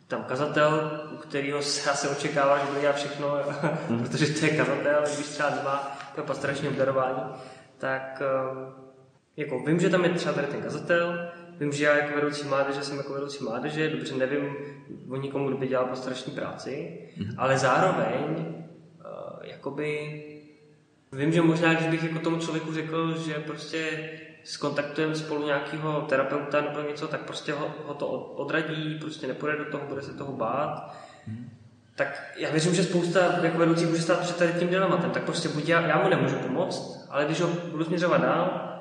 [0.10, 3.38] tam kazatel, u kterého se asi očekává, že bude dělat všechno,
[3.90, 4.04] hmm.
[4.04, 7.22] protože to je kazatel, když třeba nemá to pastorační obdarování,
[7.78, 8.74] tak ehm,
[9.38, 12.84] jako vím, že tam je třeba tady ten kazatel, vím, že já jako vedoucí mládeže
[12.84, 14.56] jsem jako vedoucí mládeže, dobře nevím
[15.10, 17.36] o nikomu, kdo by dělal pastorační práci, mm-hmm.
[17.38, 20.24] ale zároveň uh, jakoby
[21.12, 24.10] vím, že možná, když bych jako tomu člověku řekl, že prostě
[24.50, 29.66] skontaktujeme spolu nějakého terapeuta nebo něco, tak prostě ho, ho to odradí, prostě nepůjde do
[29.66, 30.96] toho, bude se toho bát.
[31.30, 31.50] Mm-hmm
[32.00, 35.12] tak já věřím, že spousta jako vedoucí může stát před tady tím dilematem.
[35.12, 38.72] Tak prostě buď já, já mu nemůžu pomoct, ale když ho budu směřovat dál,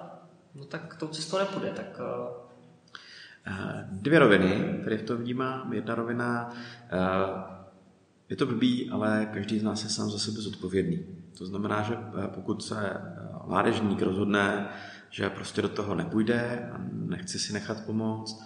[0.55, 1.71] no tak tou cestou nepůjde.
[1.71, 2.37] Tak, uh...
[3.91, 5.73] Dvě roviny, které v tom vnímám.
[5.73, 7.41] Jedna rovina, uh,
[8.29, 11.07] je to blbý, ale každý z nás je sám za sebe zodpovědný.
[11.39, 11.97] To znamená, že
[12.35, 12.93] pokud se
[13.47, 14.69] mládežník rozhodne,
[15.11, 18.45] že prostě do toho nepůjde a nechce si nechat pomoct,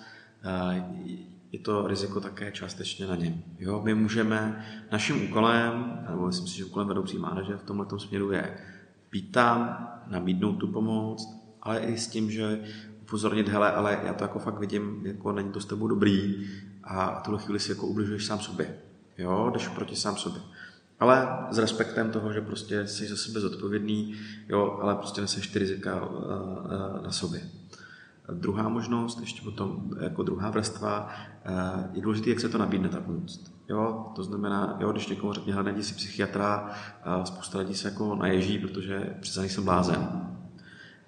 [1.53, 3.43] je to riziko také částečně na něm.
[3.59, 8.33] Jo, my můžeme, naším úkolem, nebo myslím si, že úkolem vedoucí mládeže v tomto směru
[8.33, 8.57] je
[9.11, 11.29] být tam, nabídnout tu pomoc,
[11.63, 12.61] ale i s tím, že
[13.03, 16.47] upozornit, hele, ale já to jako fakt vidím, jako není to s tebou dobrý
[16.85, 18.77] a tuhle chvíli si jako ubližuješ sám sobě.
[19.19, 20.43] Jo, jdeš proti sám sobě.
[21.03, 24.15] Ale s respektem toho, že prostě jsi za sebe zodpovědný,
[24.49, 27.41] jo, ale prostě neseš ty rizika uh, uh, na sobě.
[28.33, 31.11] Druhá možnost, ještě potom jako druhá vrstva,
[31.45, 33.53] eh, je důležité, jak se to nabídne ta pomoc.
[33.69, 36.71] Jo, to znamená, jo, když někomu řekne, hledaj si psychiatra,
[37.25, 40.29] spousta lidí se jako naježí, protože přece nejsem blázen.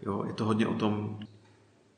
[0.02, 1.18] Jo, je to hodně o tom,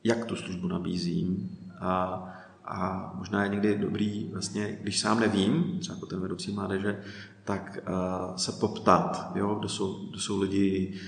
[0.04, 2.24] jak tu službu nabízím a,
[2.64, 7.02] a možná je někdy dobrý, vlastně, když sám nevím, třeba jako ten vedoucí mládeže,
[7.46, 11.00] tak uh, se poptat, jo, kdo, jsou, kdo jsou lidi,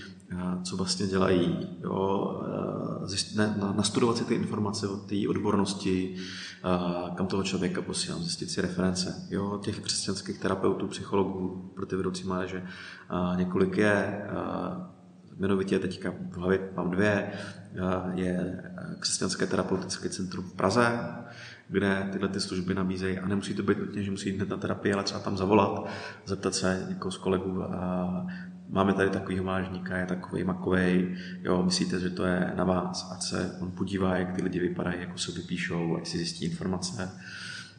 [0.62, 2.40] co vlastně dělají, jo,
[3.36, 6.16] ne, nastudovat si ty informace o té odbornosti,
[7.14, 9.26] kam toho člověka posílám, zjistit si reference.
[9.30, 12.66] Jo, těch křesťanských terapeutů, psychologů pro ty vedoucí mládeže
[13.36, 14.26] několik je,
[15.38, 17.32] jmenovitě teďka v hlavě mám dvě,
[18.14, 18.64] je
[18.98, 21.00] Křesťanské terapeutické centrum v Praze,
[21.68, 24.56] kde tyhle ty služby nabízejí a nemusí to být nutně, že musí jít hned na
[24.56, 25.88] terapii, ale třeba tam zavolat,
[26.26, 28.26] zeptat se někoho z kolegů a
[28.68, 33.22] máme tady takovýho mážníka, je takový makovej, jo, myslíte, že to je na vás, ať
[33.22, 37.10] se on podívá, jak ty lidi vypadají, jako se vypíšou, ať si zjistí informace.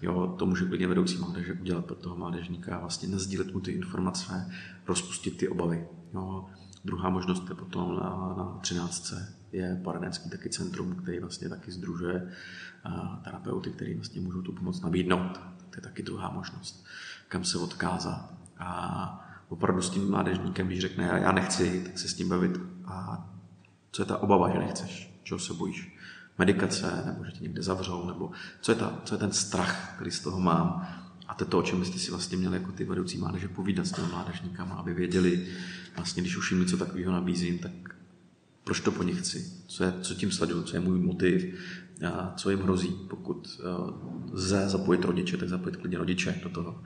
[0.02, 4.52] Jo, to může klidně vedoucí mládeže udělat pro toho mládežníka, vlastně nezdílet mu ty informace,
[4.88, 5.88] rozpustit ty obavy.
[6.14, 6.46] Jo.
[6.86, 9.14] Druhá možnost je potom na, na 13.
[9.52, 12.32] je poradenský taky centrum, který vlastně taky združuje
[13.24, 15.38] terapeuty, který vlastně můžou tu pomoc nabídnout.
[15.70, 16.86] To je taky druhá možnost,
[17.28, 18.34] kam se odkázat.
[18.58, 22.60] A opravdu s tím mládežníkem, když řekne, já nechci, tak se s tím bavit.
[22.86, 23.30] A
[23.92, 25.20] co je ta obava, že nechceš?
[25.24, 25.98] Čeho se bojíš?
[26.38, 28.32] Medikace, nebo že tě někde zavřou, nebo
[28.62, 30.88] co je, ta, co je ten strach, který z toho mám?
[31.28, 33.88] A to je to, o čem byste si vlastně měli jako ty vedoucí mládeže povídat
[33.88, 35.48] s těmi mládežníkama, aby věděli,
[35.96, 37.72] vlastně, když už jim něco takového nabízím, tak
[38.64, 41.60] proč to po nich chci, co, je, co tím sleduju, co je můj motiv,
[42.08, 42.96] a co jim hrozí.
[43.10, 46.84] Pokud uh, lze zapojit rodiče, tak zapojit klidně rodiče do toho.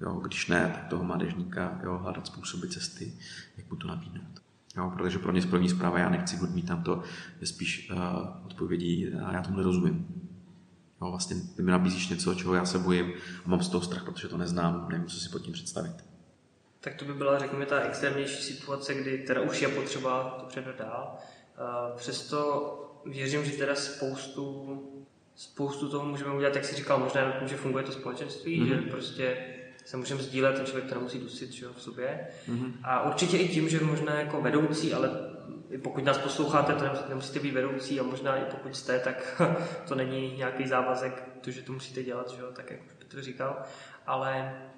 [0.00, 3.12] Jo, když ne, tak toho mládežníka jo, hledat způsoby cesty,
[3.56, 4.42] jak mu to nabídnout.
[4.76, 7.02] Jo, protože pro mě první zpráva, já nechci odmítám to,
[7.40, 7.98] je spíš uh,
[8.46, 10.06] odpovědí, a já tomu nerozumím.
[11.02, 13.12] Jo, vlastně ty mi nabízíš něco, čeho já se bojím
[13.44, 16.07] a mám z toho strach, protože to neznám, nevím, co si pod tím představit.
[16.80, 20.76] Tak to by byla, řekněme, ta extrémnější situace, kdy teda už je potřeba to předat
[20.76, 21.18] dál.
[21.18, 22.74] Uh, přesto
[23.06, 24.82] věřím, že teda spoustu,
[25.34, 28.68] spoustu toho můžeme udělat, jak jsi říkal, možná tím, že funguje to společenství, mm-hmm.
[28.68, 29.36] že prostě
[29.84, 32.28] se můžeme sdílet, ten člověk to nemusí dusit že jo, v sobě.
[32.48, 32.72] Mm-hmm.
[32.82, 35.10] A určitě i tím, že možná jako vedoucí, ale
[35.70, 39.42] i pokud nás posloucháte, to nemusíte být vedoucí a možná i pokud jste, tak
[39.88, 43.62] to není nějaký závazek, to, že to musíte dělat, že jo, tak jak Petr říkal.
[44.06, 44.77] Ale eh,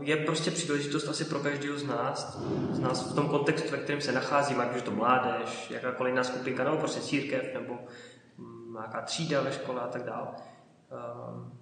[0.00, 2.38] je prostě příležitost asi pro každého z nás,
[2.70, 6.24] z nás v tom kontextu, ve kterém se nacházíme, ať už to mládež, jakákoliv jiná
[6.24, 7.78] skupinka, nebo prostě církev, nebo
[8.38, 10.28] mm, nějaká třída ve škole a tak dále
[10.92, 11.58] eh,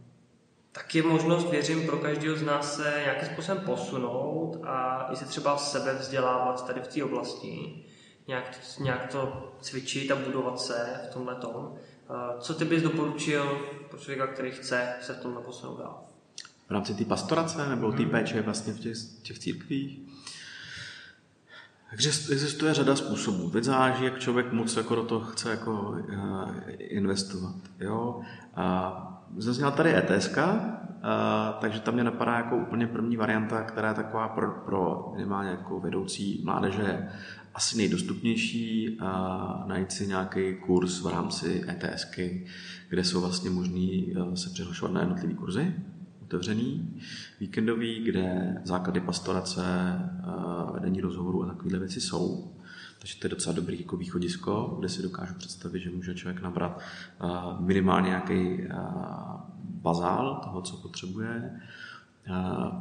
[0.72, 5.24] tak je možnost, věřím, pro každého z nás se nějakým způsobem posunout a i se
[5.24, 7.84] třeba sebe vzdělávat tady v té oblasti,
[8.28, 11.74] nějak, nějak to cvičit a budovat se v tomhle tom.
[12.38, 13.58] Co ty bys doporučil
[13.90, 16.05] pro člověka, který chce se v tomhle posunout dál?
[16.68, 20.00] V rámci té pastorace nebo té péče vlastně v těch, těch církvích?
[21.90, 23.50] Takže existuje řada způsobů.
[23.50, 27.54] Teď záleží, jak člověk moc jako do toho chce jako eh, investovat.
[27.80, 28.20] Jo?
[28.54, 29.02] A
[29.36, 30.38] Zazněla tady ETSK,
[31.60, 35.80] takže tam mě napadá jako úplně první varianta, která je taková pro, pro minimálně jako
[35.80, 37.08] vedoucí mládeže
[37.54, 42.18] asi nejdostupnější a najít si nějaký kurz v rámci ETSK,
[42.88, 45.74] kde jsou vlastně možný e, se přihlašovat na jednotlivé kurzy,
[46.26, 47.00] otevřený,
[47.40, 52.56] víkendový, kde základy pastorace, e, vedení rozhovoru a takovéhle věci jsou.
[52.98, 56.78] Takže to je docela dobrý jako východisko, kde si dokážu představit, že může člověk nabrat
[56.80, 57.26] eh,
[57.58, 58.68] minimálně nějaký eh,
[59.62, 61.60] bazál toho, co potřebuje.
[62.26, 62.32] Eh,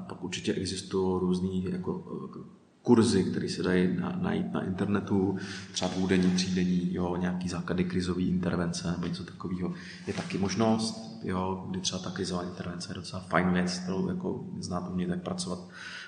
[0.09, 1.93] pak určitě existují různé jako
[2.85, 5.37] kurzy, které se dají najít na internetu,
[5.71, 9.73] třeba dvoudenní, třídenní, jo, nějaký základy krizové intervence nebo něco takového.
[10.07, 14.45] Je taky možnost, jo, kdy třeba ta krizová intervence je docela fajn věc, kterou jako
[14.59, 15.59] znáte mě tak pracovat,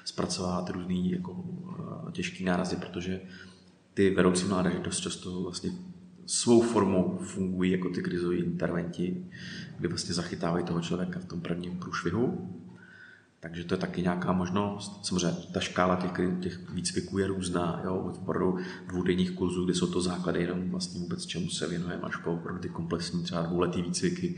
[0.06, 1.44] zpracovat různý jako,
[2.12, 3.22] těžký nárazy, protože
[3.94, 5.72] ty vedoucí mládeže dost často vlastně
[6.26, 9.26] svou formou fungují jako ty krizové interventi,
[9.80, 12.54] kdy vlastně zachytávají toho člověka v tom prvním průšvihu.
[13.48, 15.06] Takže to je taky nějaká možnost.
[15.06, 18.58] Samozřejmě ta škála těch, těch výcviků je různá, jo, od opravdu
[18.88, 22.62] dvoudenních kurzů, kde jsou to základy jenom vlastně vůbec čemu se věnujeme, až po opravdu
[22.62, 24.36] ty komplexní třeba dvouletý výcviky,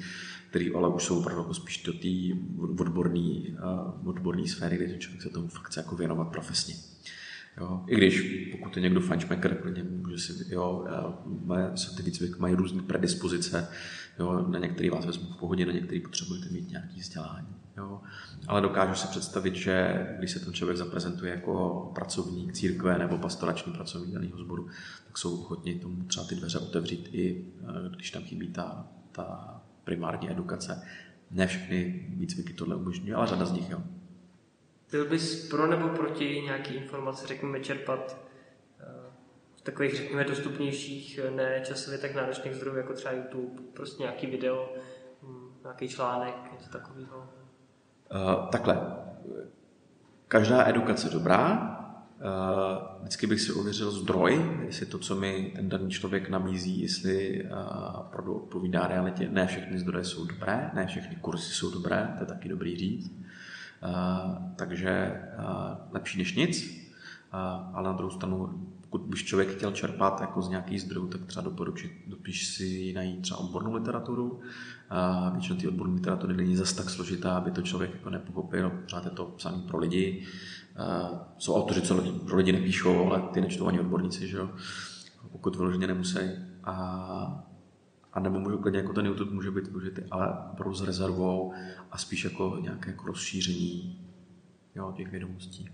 [0.49, 2.07] které ale už jsou opravdu jako spíš do té
[2.79, 3.39] odborné
[4.05, 6.75] odborný sféry, kde člověk se tomu fakt chce jako věnovat profesně.
[7.57, 7.83] Jo.
[7.87, 10.85] I když pokud je někdo fančmaker, klidně může si, jo,
[11.45, 13.67] mají, se ty výcvik mají různé predispozice,
[14.19, 17.47] jo, na některý vás vezmu v pohodě, na některý potřebujete mít nějaký vzdělání.
[17.79, 18.01] Jo.
[18.47, 23.73] Ale dokážu si představit, že když se ten člověk zaprezentuje jako pracovník církve nebo pastorační
[23.73, 24.67] pracovník daného sboru,
[25.07, 29.61] tak jsou ochotni tomu třeba ty dveře otevřít i eh, když tam chybí ta, ta
[29.83, 30.87] primární edukace.
[31.31, 33.81] Ne všechny výcviky tohle umožňují, ale řada z nich jo.
[34.91, 38.17] Byl bys pro nebo proti nějaký informace, řekněme, čerpat
[38.79, 38.85] eh,
[39.55, 44.27] v takových, řekněme, dostupnějších, eh, ne časově tak náročných zdrojů, jako třeba YouTube, prostě nějaký
[44.27, 44.73] video,
[45.23, 47.38] hm, nějaký článek, něco takového?
[48.15, 48.81] Uh, takhle.
[50.27, 51.75] Každá edukace dobrá,
[52.19, 57.43] Uh, vždycky bych si ověřil zdroj, jestli to, co mi ten daný člověk nabízí, jestli
[57.43, 59.29] uh, opravdu odpovídá realitě.
[59.31, 63.11] Ne všechny zdroje jsou dobré, ne všechny kursy jsou dobré, to je taky dobrý říct.
[63.83, 67.37] Eh, takže eh, lepší než nic, eh,
[67.73, 71.43] ale na druhou stranu, pokud byš člověk chtěl čerpat jako z nějakých zdrojů, tak třeba
[71.43, 74.39] doporučit, dopíš si najít třeba odbornou literaturu.
[75.31, 79.09] Většinou ty odborné literatury není zase tak složitá, aby to člověk jako nepochopil, třeba je
[79.09, 80.25] to psaný pro lidi.
[81.37, 84.49] Jsou autoři, co pro lidi nepíšou, ale ty nečtou ani odborníci, že jo?
[85.31, 86.19] pokud vyloženě nemusí.
[86.63, 87.45] A
[88.13, 91.53] a nebo můžu klidně jako ten YouTube může být využitý, ale opravdu s rezervou
[91.91, 94.01] a spíš jako nějaké jako rozšíření
[94.75, 95.69] jo, těch vědomostí.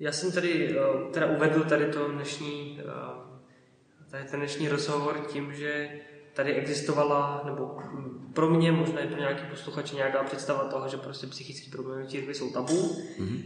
[0.00, 5.54] Já jsem tady eh, teda uvedl tady to dnešní, eh, tady ten dnešní rozhovor tím,
[5.54, 6.00] že
[6.32, 7.78] tady existovala, nebo
[8.32, 12.08] pro mě, možná je pro nějaký posluchač nějaká představa toho, že prostě psychické problémy v
[12.08, 12.96] církvi jsou tabu.
[13.18, 13.42] Mm-hmm.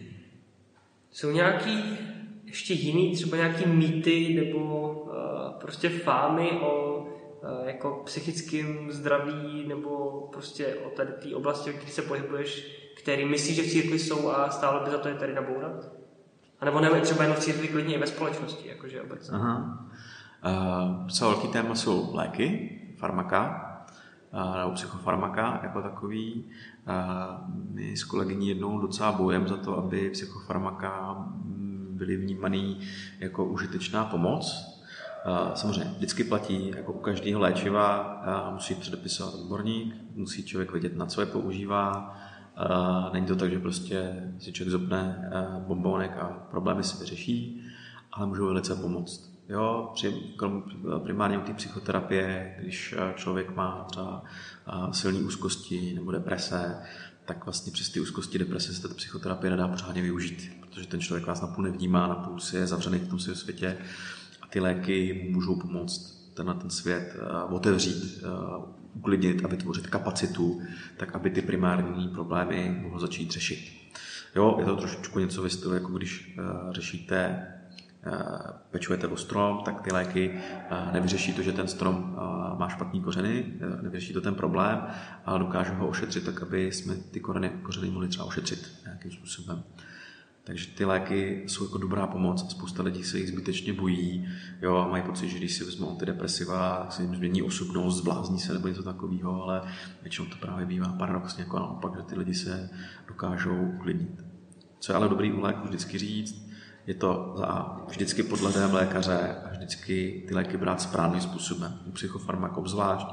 [1.11, 1.99] Jsou nějaký
[2.45, 6.99] ještě jiný, třeba nějaký mýty nebo uh, prostě fámy o
[7.43, 13.57] Eh, jako psychickým zdraví nebo prostě o tady té oblasti, které se pohybuješ, který myslíš,
[13.57, 15.98] že v církvi jsou a stále by za to je tady nabourat?
[16.61, 19.37] A nebo ne, třeba jenom v církvi, klidně i ve společnosti, jakože obecně.
[19.37, 19.87] Aha.
[20.47, 23.65] Uh, docela velký téma jsou léky, farmaka,
[24.35, 26.45] uh, nebo psychofarmaka jako takový.
[26.89, 31.25] Uh, my s kolegyní jednou docela bojem za to, aby psychofarmaka
[31.91, 32.81] byly vnímaný
[33.21, 34.69] jako užitečná pomoc,
[35.55, 41.21] Samozřejmě vždycky platí, jako u každého léčiva, musí předepisovat odborník, musí člověk vědět, na co
[41.21, 42.17] je používá.
[43.13, 45.31] Není to tak, že prostě si člověk zopne
[45.67, 47.63] bombonek a problémy si vyřeší,
[48.13, 49.39] ale můžou velice pomoct.
[49.49, 50.15] Jo, při,
[51.03, 54.23] primárně u té psychoterapie, když člověk má třeba
[54.93, 56.83] silné úzkosti nebo deprese,
[57.25, 61.27] tak vlastně přes ty úzkosti deprese se ta psychoterapie nedá pořádně využít, protože ten člověk
[61.27, 63.79] vás napůl nevnímá, napůl si je zavřený v tom svém světě
[64.43, 67.17] a ty léky můžou pomoct tenhle ten svět
[67.51, 68.25] otevřít,
[68.95, 70.63] uklidnit a vytvořit kapacitu,
[70.97, 73.73] tak aby ty primární problémy mohl začít řešit.
[74.37, 77.47] Jo, je to trošičku něco ve stylu, jako když uh, řešíte
[78.71, 80.41] pečujete o strom, tak ty léky
[80.93, 82.17] nevyřeší to, že ten strom
[82.59, 83.45] má špatný kořeny,
[83.83, 84.87] nevyřeší to ten problém,
[85.25, 89.63] ale dokážou ho ošetřit tak, aby jsme ty kořeny, kořeny mohli třeba ošetřit nějakým způsobem.
[90.49, 92.51] Takže ty léky jsou jako dobrá pomoc.
[92.51, 94.29] Spousta lidí se jich zbytečně bojí
[94.63, 98.53] jo, a mají pocit, že když si vezmou antidepresiva, se jim změní osobnost, zblázní se
[98.53, 99.63] nebo něco takového, ale
[100.03, 102.71] většinou to právě bývá paradoxně jako naopak, že ty lidi se
[103.09, 104.25] dokážou uklidnit.
[104.79, 106.48] Co je ale dobrý u léku vždycky říct,
[106.89, 111.79] je to za vždycky pod hledem lékaře a vždycky ty léky brát správným způsobem.
[111.87, 113.07] U psychofarmak obzvlášť,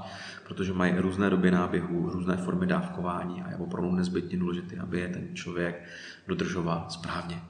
[0.47, 5.07] protože mají různé doby náběhu, různé formy dávkování a je opravdu nezbytně důležité, aby je
[5.07, 5.83] ten člověk
[6.27, 7.41] dodržoval správně.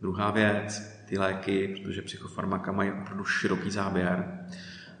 [0.00, 4.46] Druhá věc, ty léky, protože psychofarmaka mají opravdu široký záběr,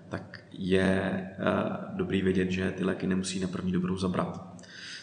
[0.08, 4.51] tak je uh, dobrý vědět, že ty léky nemusí na první dobrou zabrat.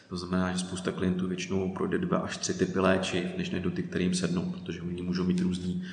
[0.10, 3.84] To znamená, že spousta klientů většinou projde dva až tři typy léčiv, než najdou ty,
[3.84, 5.84] kterým sednou, protože oni můžou mít různý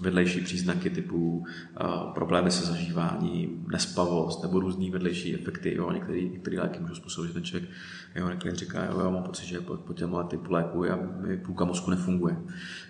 [0.00, 5.74] vedlejší příznaky typu uh, problémy se zažíváním, nespavost nebo různý vedlejší efekty.
[5.74, 5.90] Jo.
[5.92, 7.70] Některý, některý léky můžou způsobit, že ten člověk
[8.14, 11.36] jo, klient říká, jo, já mám pocit, že po, po těmhle typu léku a mi
[11.36, 12.36] půlka mozku nefunguje.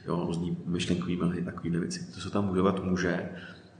[0.07, 2.12] Jo, různý myšlenkový mlhy, takové věci.
[2.14, 3.28] To se tam budovat může.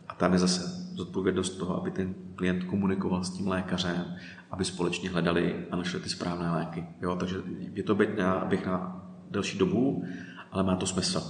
[0.09, 4.05] A tam je zase zodpovědnost toho, aby ten klient komunikoval s tím lékařem
[4.53, 6.87] aby společně hledali a našli ty správné léky.
[7.03, 7.37] Jo, takže
[7.75, 10.05] je to být na, bych na delší dobu,
[10.53, 11.23] ale má to smysl.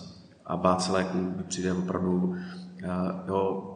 [0.47, 2.37] A bát se léků přijde opravdu,
[3.27, 3.69] jo,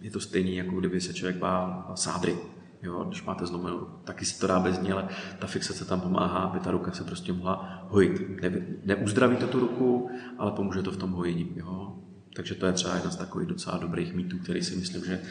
[0.00, 2.36] je to stejné, jako kdyby se člověk bál sádry.
[2.82, 5.08] Jo, když máte zlomenou, taky se to dá bez ní, ale
[5.38, 8.42] ta fixace tam pomáhá, aby ta ruka se prostě mohla hojit.
[8.42, 11.52] Ne, neuzdraví to tu ruku, ale pomůže to v tom hojení.
[11.56, 11.96] Jo.
[12.34, 15.22] Takže to je třeba jedna z takových docela dobrých mýtů, který si myslím, že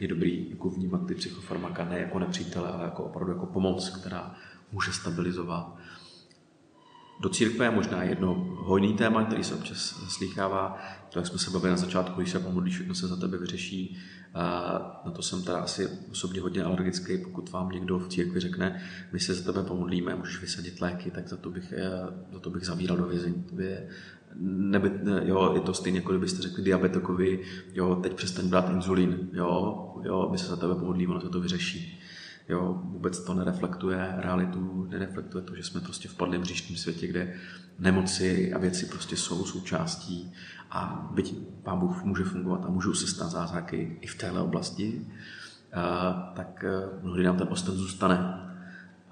[0.00, 4.34] je dobrý jako vnímat ty psychofarmaka ne jako nepřítele, ale jako opravdu jako pomoc, která
[4.72, 5.76] může stabilizovat.
[7.20, 10.78] Do církve je možná jedno hojný téma, který se občas slýchává,
[11.10, 13.98] to, jak jsme se bavili na začátku, když se pomodlíš, všechno se za tebe vyřeší.
[15.04, 18.82] Na to jsem teda asi osobně hodně alergický, pokud vám někdo v církvi řekne,
[19.12, 21.74] my se za tebe pomodlíme, můžeš vysadit léky, tak za to bych,
[22.32, 23.42] za to bych zavíral do vězení.
[23.42, 23.88] To je
[24.40, 27.40] neby, jo, je to stejné, jako kdybyste řekli diabetokovi,
[27.72, 31.40] jo, teď přestaň brát inzulín, jo, jo, my se za tebe pomodlíme, ono se to
[31.40, 32.00] vyřeší.
[32.48, 37.34] Jo, vůbec to nereflektuje realitu, nereflektuje to, že jsme prostě v padlém hříšném světě, kde
[37.78, 40.32] nemoci a věci prostě jsou součástí
[40.70, 45.06] a byť Pán Bůh může fungovat a můžou se stát zázraky i v téhle oblasti,
[46.34, 48.49] tak eh, mnohdy nám ten osten zůstane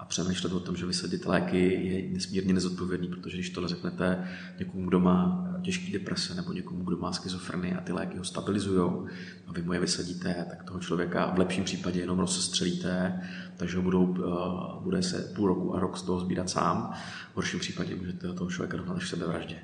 [0.09, 4.27] přemýšlet o tom, že vysadit léky je nesmírně nezodpovědný, protože když tohle řeknete
[4.59, 8.91] někomu, kdo má těžký deprese nebo někomu, kdo má schizofrenii a ty léky ho stabilizují
[9.47, 13.21] a vy mu je vysadíte, tak toho člověka v lepším případě jenom rozsestřelíte,
[13.57, 16.93] takže ho budou, uh, bude se půl roku a rok z toho sbírat sám.
[17.33, 19.55] V horším případě můžete toho člověka dohnat až sebevraždě.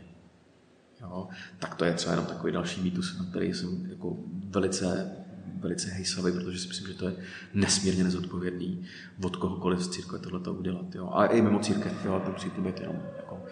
[1.01, 1.27] Jo?
[1.59, 4.17] Tak to je třeba jenom takový další mýtus, na který jsem jako
[4.49, 5.11] velice
[5.59, 7.15] velice hejsavý, protože si myslím, že to je
[7.53, 8.85] nesmírně nezodpovědný
[9.23, 10.95] od kohokoliv z církve tohle udělat.
[10.95, 11.09] Jo.
[11.13, 13.43] A i mimo církev, jo, to musí to být jenom jako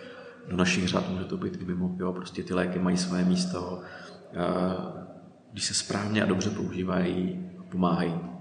[0.49, 3.81] do našich řad, může to být i mimo, jo, prostě ty léky mají své místo,
[5.51, 8.33] když se správně a dobře používají, pomáhají.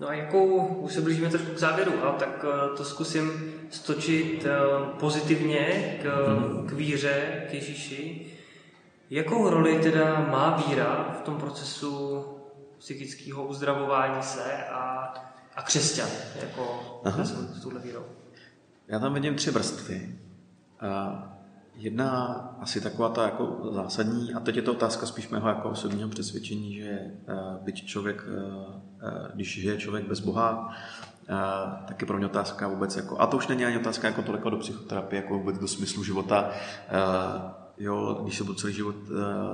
[0.00, 4.46] No a jakou, už se blížíme trošku k závěru, a tak eh, to zkusím stočit
[4.46, 4.58] eh,
[5.00, 6.06] pozitivně k,
[6.38, 6.66] mhm.
[6.66, 8.26] k víře, k Ježíši.
[9.10, 12.24] Jakou roli teda má víra v tom procesu
[12.78, 15.14] psychického uzdravování se a,
[15.56, 16.08] a křesťan,
[16.40, 17.24] jako Aha.
[17.24, 18.04] s touhle vírou?
[18.88, 20.18] Já tam vidím tři vrstvy.
[21.74, 22.24] Jedna
[22.60, 26.74] asi taková ta jako zásadní, a teď je to otázka spíš mého jako osobního přesvědčení,
[26.74, 27.00] že
[27.62, 28.24] byť člověk,
[29.34, 30.74] když žije člověk bez Boha,
[31.88, 34.50] tak je pro mě otázka vůbec jako, a to už není ani otázka jako toliko
[34.50, 36.50] do psychoterapie, jako vůbec do smyslu života,
[37.78, 38.96] jo, když se budu celý život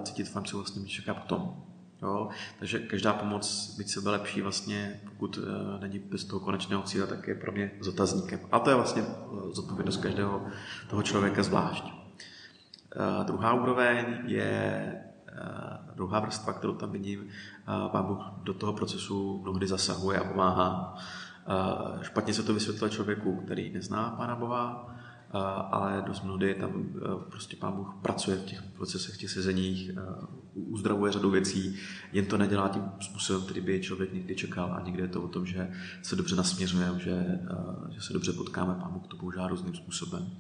[0.03, 1.65] cítit fajn, co vlastně mě čeká potom.
[2.05, 2.29] Jo?
[2.59, 5.45] Takže každá pomoc, byť sebe lepší, vlastně, pokud uh,
[5.81, 8.41] není bez toho konečného cíle, tak je pro mě s otazníkem.
[8.53, 10.47] A to je vlastně uh, zodpovědnost každého
[10.91, 11.85] toho člověka zvlášť.
[11.85, 14.93] Uh, druhá úroveň je
[15.33, 17.21] uh, druhá vrstva, kterou tam vidím.
[17.21, 20.95] Uh, Pán Bůh do toho procesu mnohdy zasahuje a pomáhá.
[20.95, 24.91] Uh, špatně se to vysvětluje člověku, který nezná Pána Boha,
[25.71, 26.85] ale dost mnohdy tam
[27.31, 29.91] prostě Pán Bůh pracuje v těch procesech, v těch sezeních,
[30.55, 31.77] uzdravuje řadu věcí,
[32.13, 34.73] jen to nedělá tím způsobem, který by člověk někdy čekal.
[34.73, 35.71] A někdy je to o tom, že
[36.03, 37.41] se dobře nasměřujeme, že,
[37.91, 40.31] že se dobře potkáme, pán Bůh to používá různým způsobem.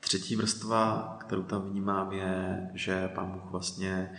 [0.00, 4.12] Třetí vrstva, kterou tam vnímám, je, že pán Bůh vlastně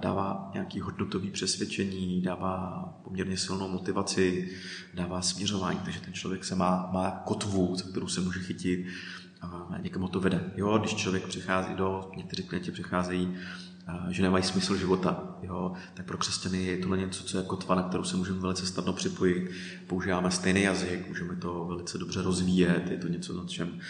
[0.00, 4.50] dává nějaký hodnotový přesvědčení, dává poměrně silnou motivaci,
[4.94, 8.86] dává směřování, takže ten člověk se má, má kotvu, za kterou se může chytit.
[9.42, 10.52] A někam to vede.
[10.56, 13.36] Jo, když člověk přichází do, někteří klienti přicházejí,
[14.10, 17.82] že nemají smysl života, jo, tak pro křesťany je tohle něco, co je kotva, na
[17.82, 19.50] kterou se můžeme velice snadno připojit.
[19.86, 23.80] Používáme stejný jazyk, můžeme to velice dobře rozvíjet, je to něco, na čem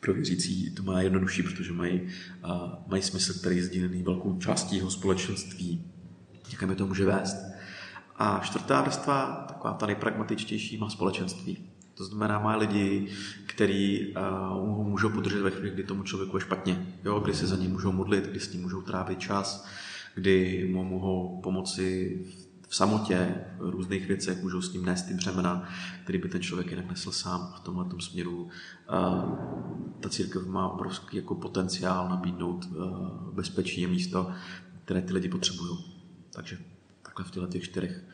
[0.00, 2.00] pro věřící to má jednodušší, protože mají,
[2.86, 5.84] mají smysl, který je sdílený velkou částí jeho společenství.
[6.50, 7.36] Někam je to může vést.
[8.16, 11.67] A čtvrtá vrstva, taková ta nejpragmatičtější, má společenství.
[11.98, 13.08] To znamená, má lidi,
[13.46, 14.14] kteří
[14.52, 17.20] uh, můžou podržet ve chvíli, kdy tomu člověku je špatně, jo?
[17.20, 19.66] kdy se za ním můžou modlit, kdy s ním můžou trávit čas,
[20.14, 22.18] kdy mu mohou pomoci
[22.68, 25.68] v samotě, v různých věcech, můžou s ním nést ty břemena,
[26.02, 28.42] který by ten člověk jinak nesl sám v tomhle směru.
[28.42, 28.50] Uh,
[30.00, 34.30] ta církev má obrovský jako potenciál nabídnout uh, bezpečí místo,
[34.84, 35.78] které ty lidi potřebují.
[36.30, 36.58] Takže
[37.02, 38.04] takhle v těchto těch čtyřech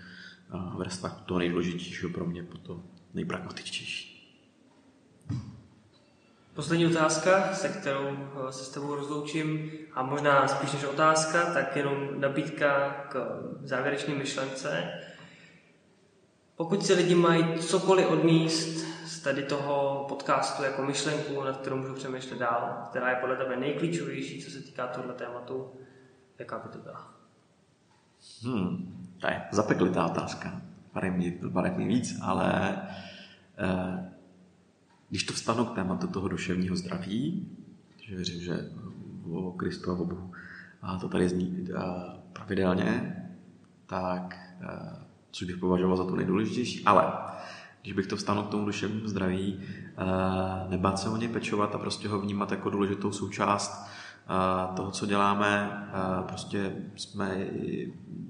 [0.55, 2.83] uh, vrstvách to nejdůležitějšího pro mě, to
[3.15, 4.15] nejpragmatičtější.
[6.55, 11.77] Poslední otázka, se kterou eh, se s tebou rozloučím, a možná spíš než otázka, tak
[11.77, 14.91] jenom nabídka k závěrečné myšlence.
[16.57, 21.95] Pokud si lidi mají cokoliv odmíst z tady toho podcastu jako myšlenku, nad kterou můžu
[21.95, 25.73] přemýšlet dál, která je podle tebe nejklíčovější, co se týká tohle tématu,
[26.39, 27.15] jaká by to byla?
[28.43, 30.61] Hmm, to je zapeklitá otázka.
[30.95, 32.79] Barev mi víc, ale
[33.59, 34.11] eh,
[35.11, 37.49] když to vstanu k tématu toho duševního zdraví,
[38.01, 38.71] že věřím, že
[39.31, 40.33] o Kristu a o Bohu
[40.83, 41.81] a to tady zní eh,
[42.33, 43.17] pravidelně,
[43.87, 47.13] tak eh, což bych považoval za to nejdůležitější, ale
[47.83, 49.61] když bych to vstal k tomu duševnímu zdraví,
[50.69, 53.87] nebát se o ně pečovat a prostě ho vnímat jako důležitou součást
[54.77, 55.71] toho, co děláme.
[56.29, 57.47] Prostě jsme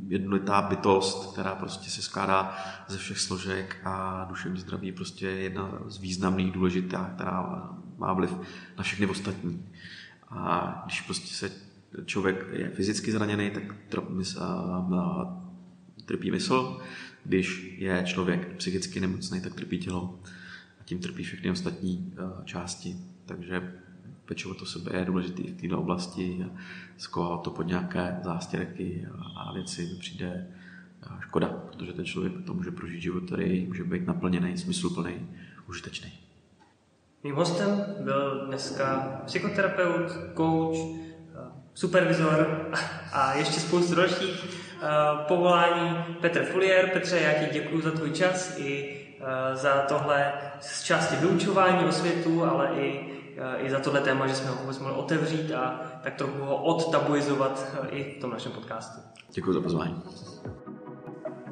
[0.08, 2.56] jednolitá bytost, která prostě se skládá
[2.88, 8.34] ze všech složek a duševní zdraví je prostě jedna z významných důležitých, která má vliv
[8.78, 9.66] na všechny ostatní.
[10.28, 11.50] A když prostě se
[12.04, 13.62] člověk je fyzicky zraněný, tak
[16.04, 16.80] trpí mysl.
[17.24, 20.18] Když je člověk psychicky nemocný, tak trpí tělo.
[20.80, 22.14] A tím trpí všechny ostatní
[22.44, 22.96] části.
[23.26, 23.72] Takže
[24.26, 26.46] pečovat o sebe je důležité v této oblasti.
[26.96, 30.46] Skovat to pod nějaké zástěrky a věci mi přijde
[31.20, 35.28] škoda, protože ten člověk to může prožít život, který může být naplněný, smysluplný,
[35.68, 36.12] užitečný.
[37.24, 40.76] Mým hostem byl dneska psychoterapeut, coach,
[41.74, 42.68] supervizor
[43.12, 44.64] a ještě spoustu dalších
[45.28, 46.90] povolání Petr Fulier.
[46.92, 49.00] Petře, já ti děkuji za tvůj čas i
[49.54, 53.13] za tohle z části vyučování o světu, ale i
[53.58, 57.66] i za tohle téma, že jsme ho vůbec mohli otevřít a tak trochu ho odtabuizovat
[57.82, 59.00] eh, i v tom našem podcastu.
[59.34, 60.02] Děkuji za pozvání.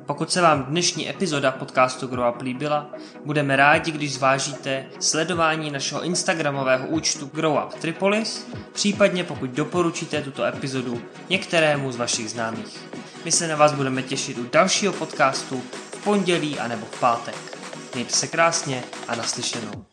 [0.06, 2.90] Pokud se vám dnešní epizoda podcastu Grow Up líbila,
[3.24, 10.44] budeme rádi, když zvážíte sledování našeho instagramového účtu Grow Up Tripolis, případně pokud doporučíte tuto
[10.44, 12.78] epizodu některému z vašich známých.
[13.24, 17.58] My se na vás budeme těšit u dalšího podcastu v pondělí anebo v pátek.
[17.94, 19.91] Mějte se krásně a naslyšenou.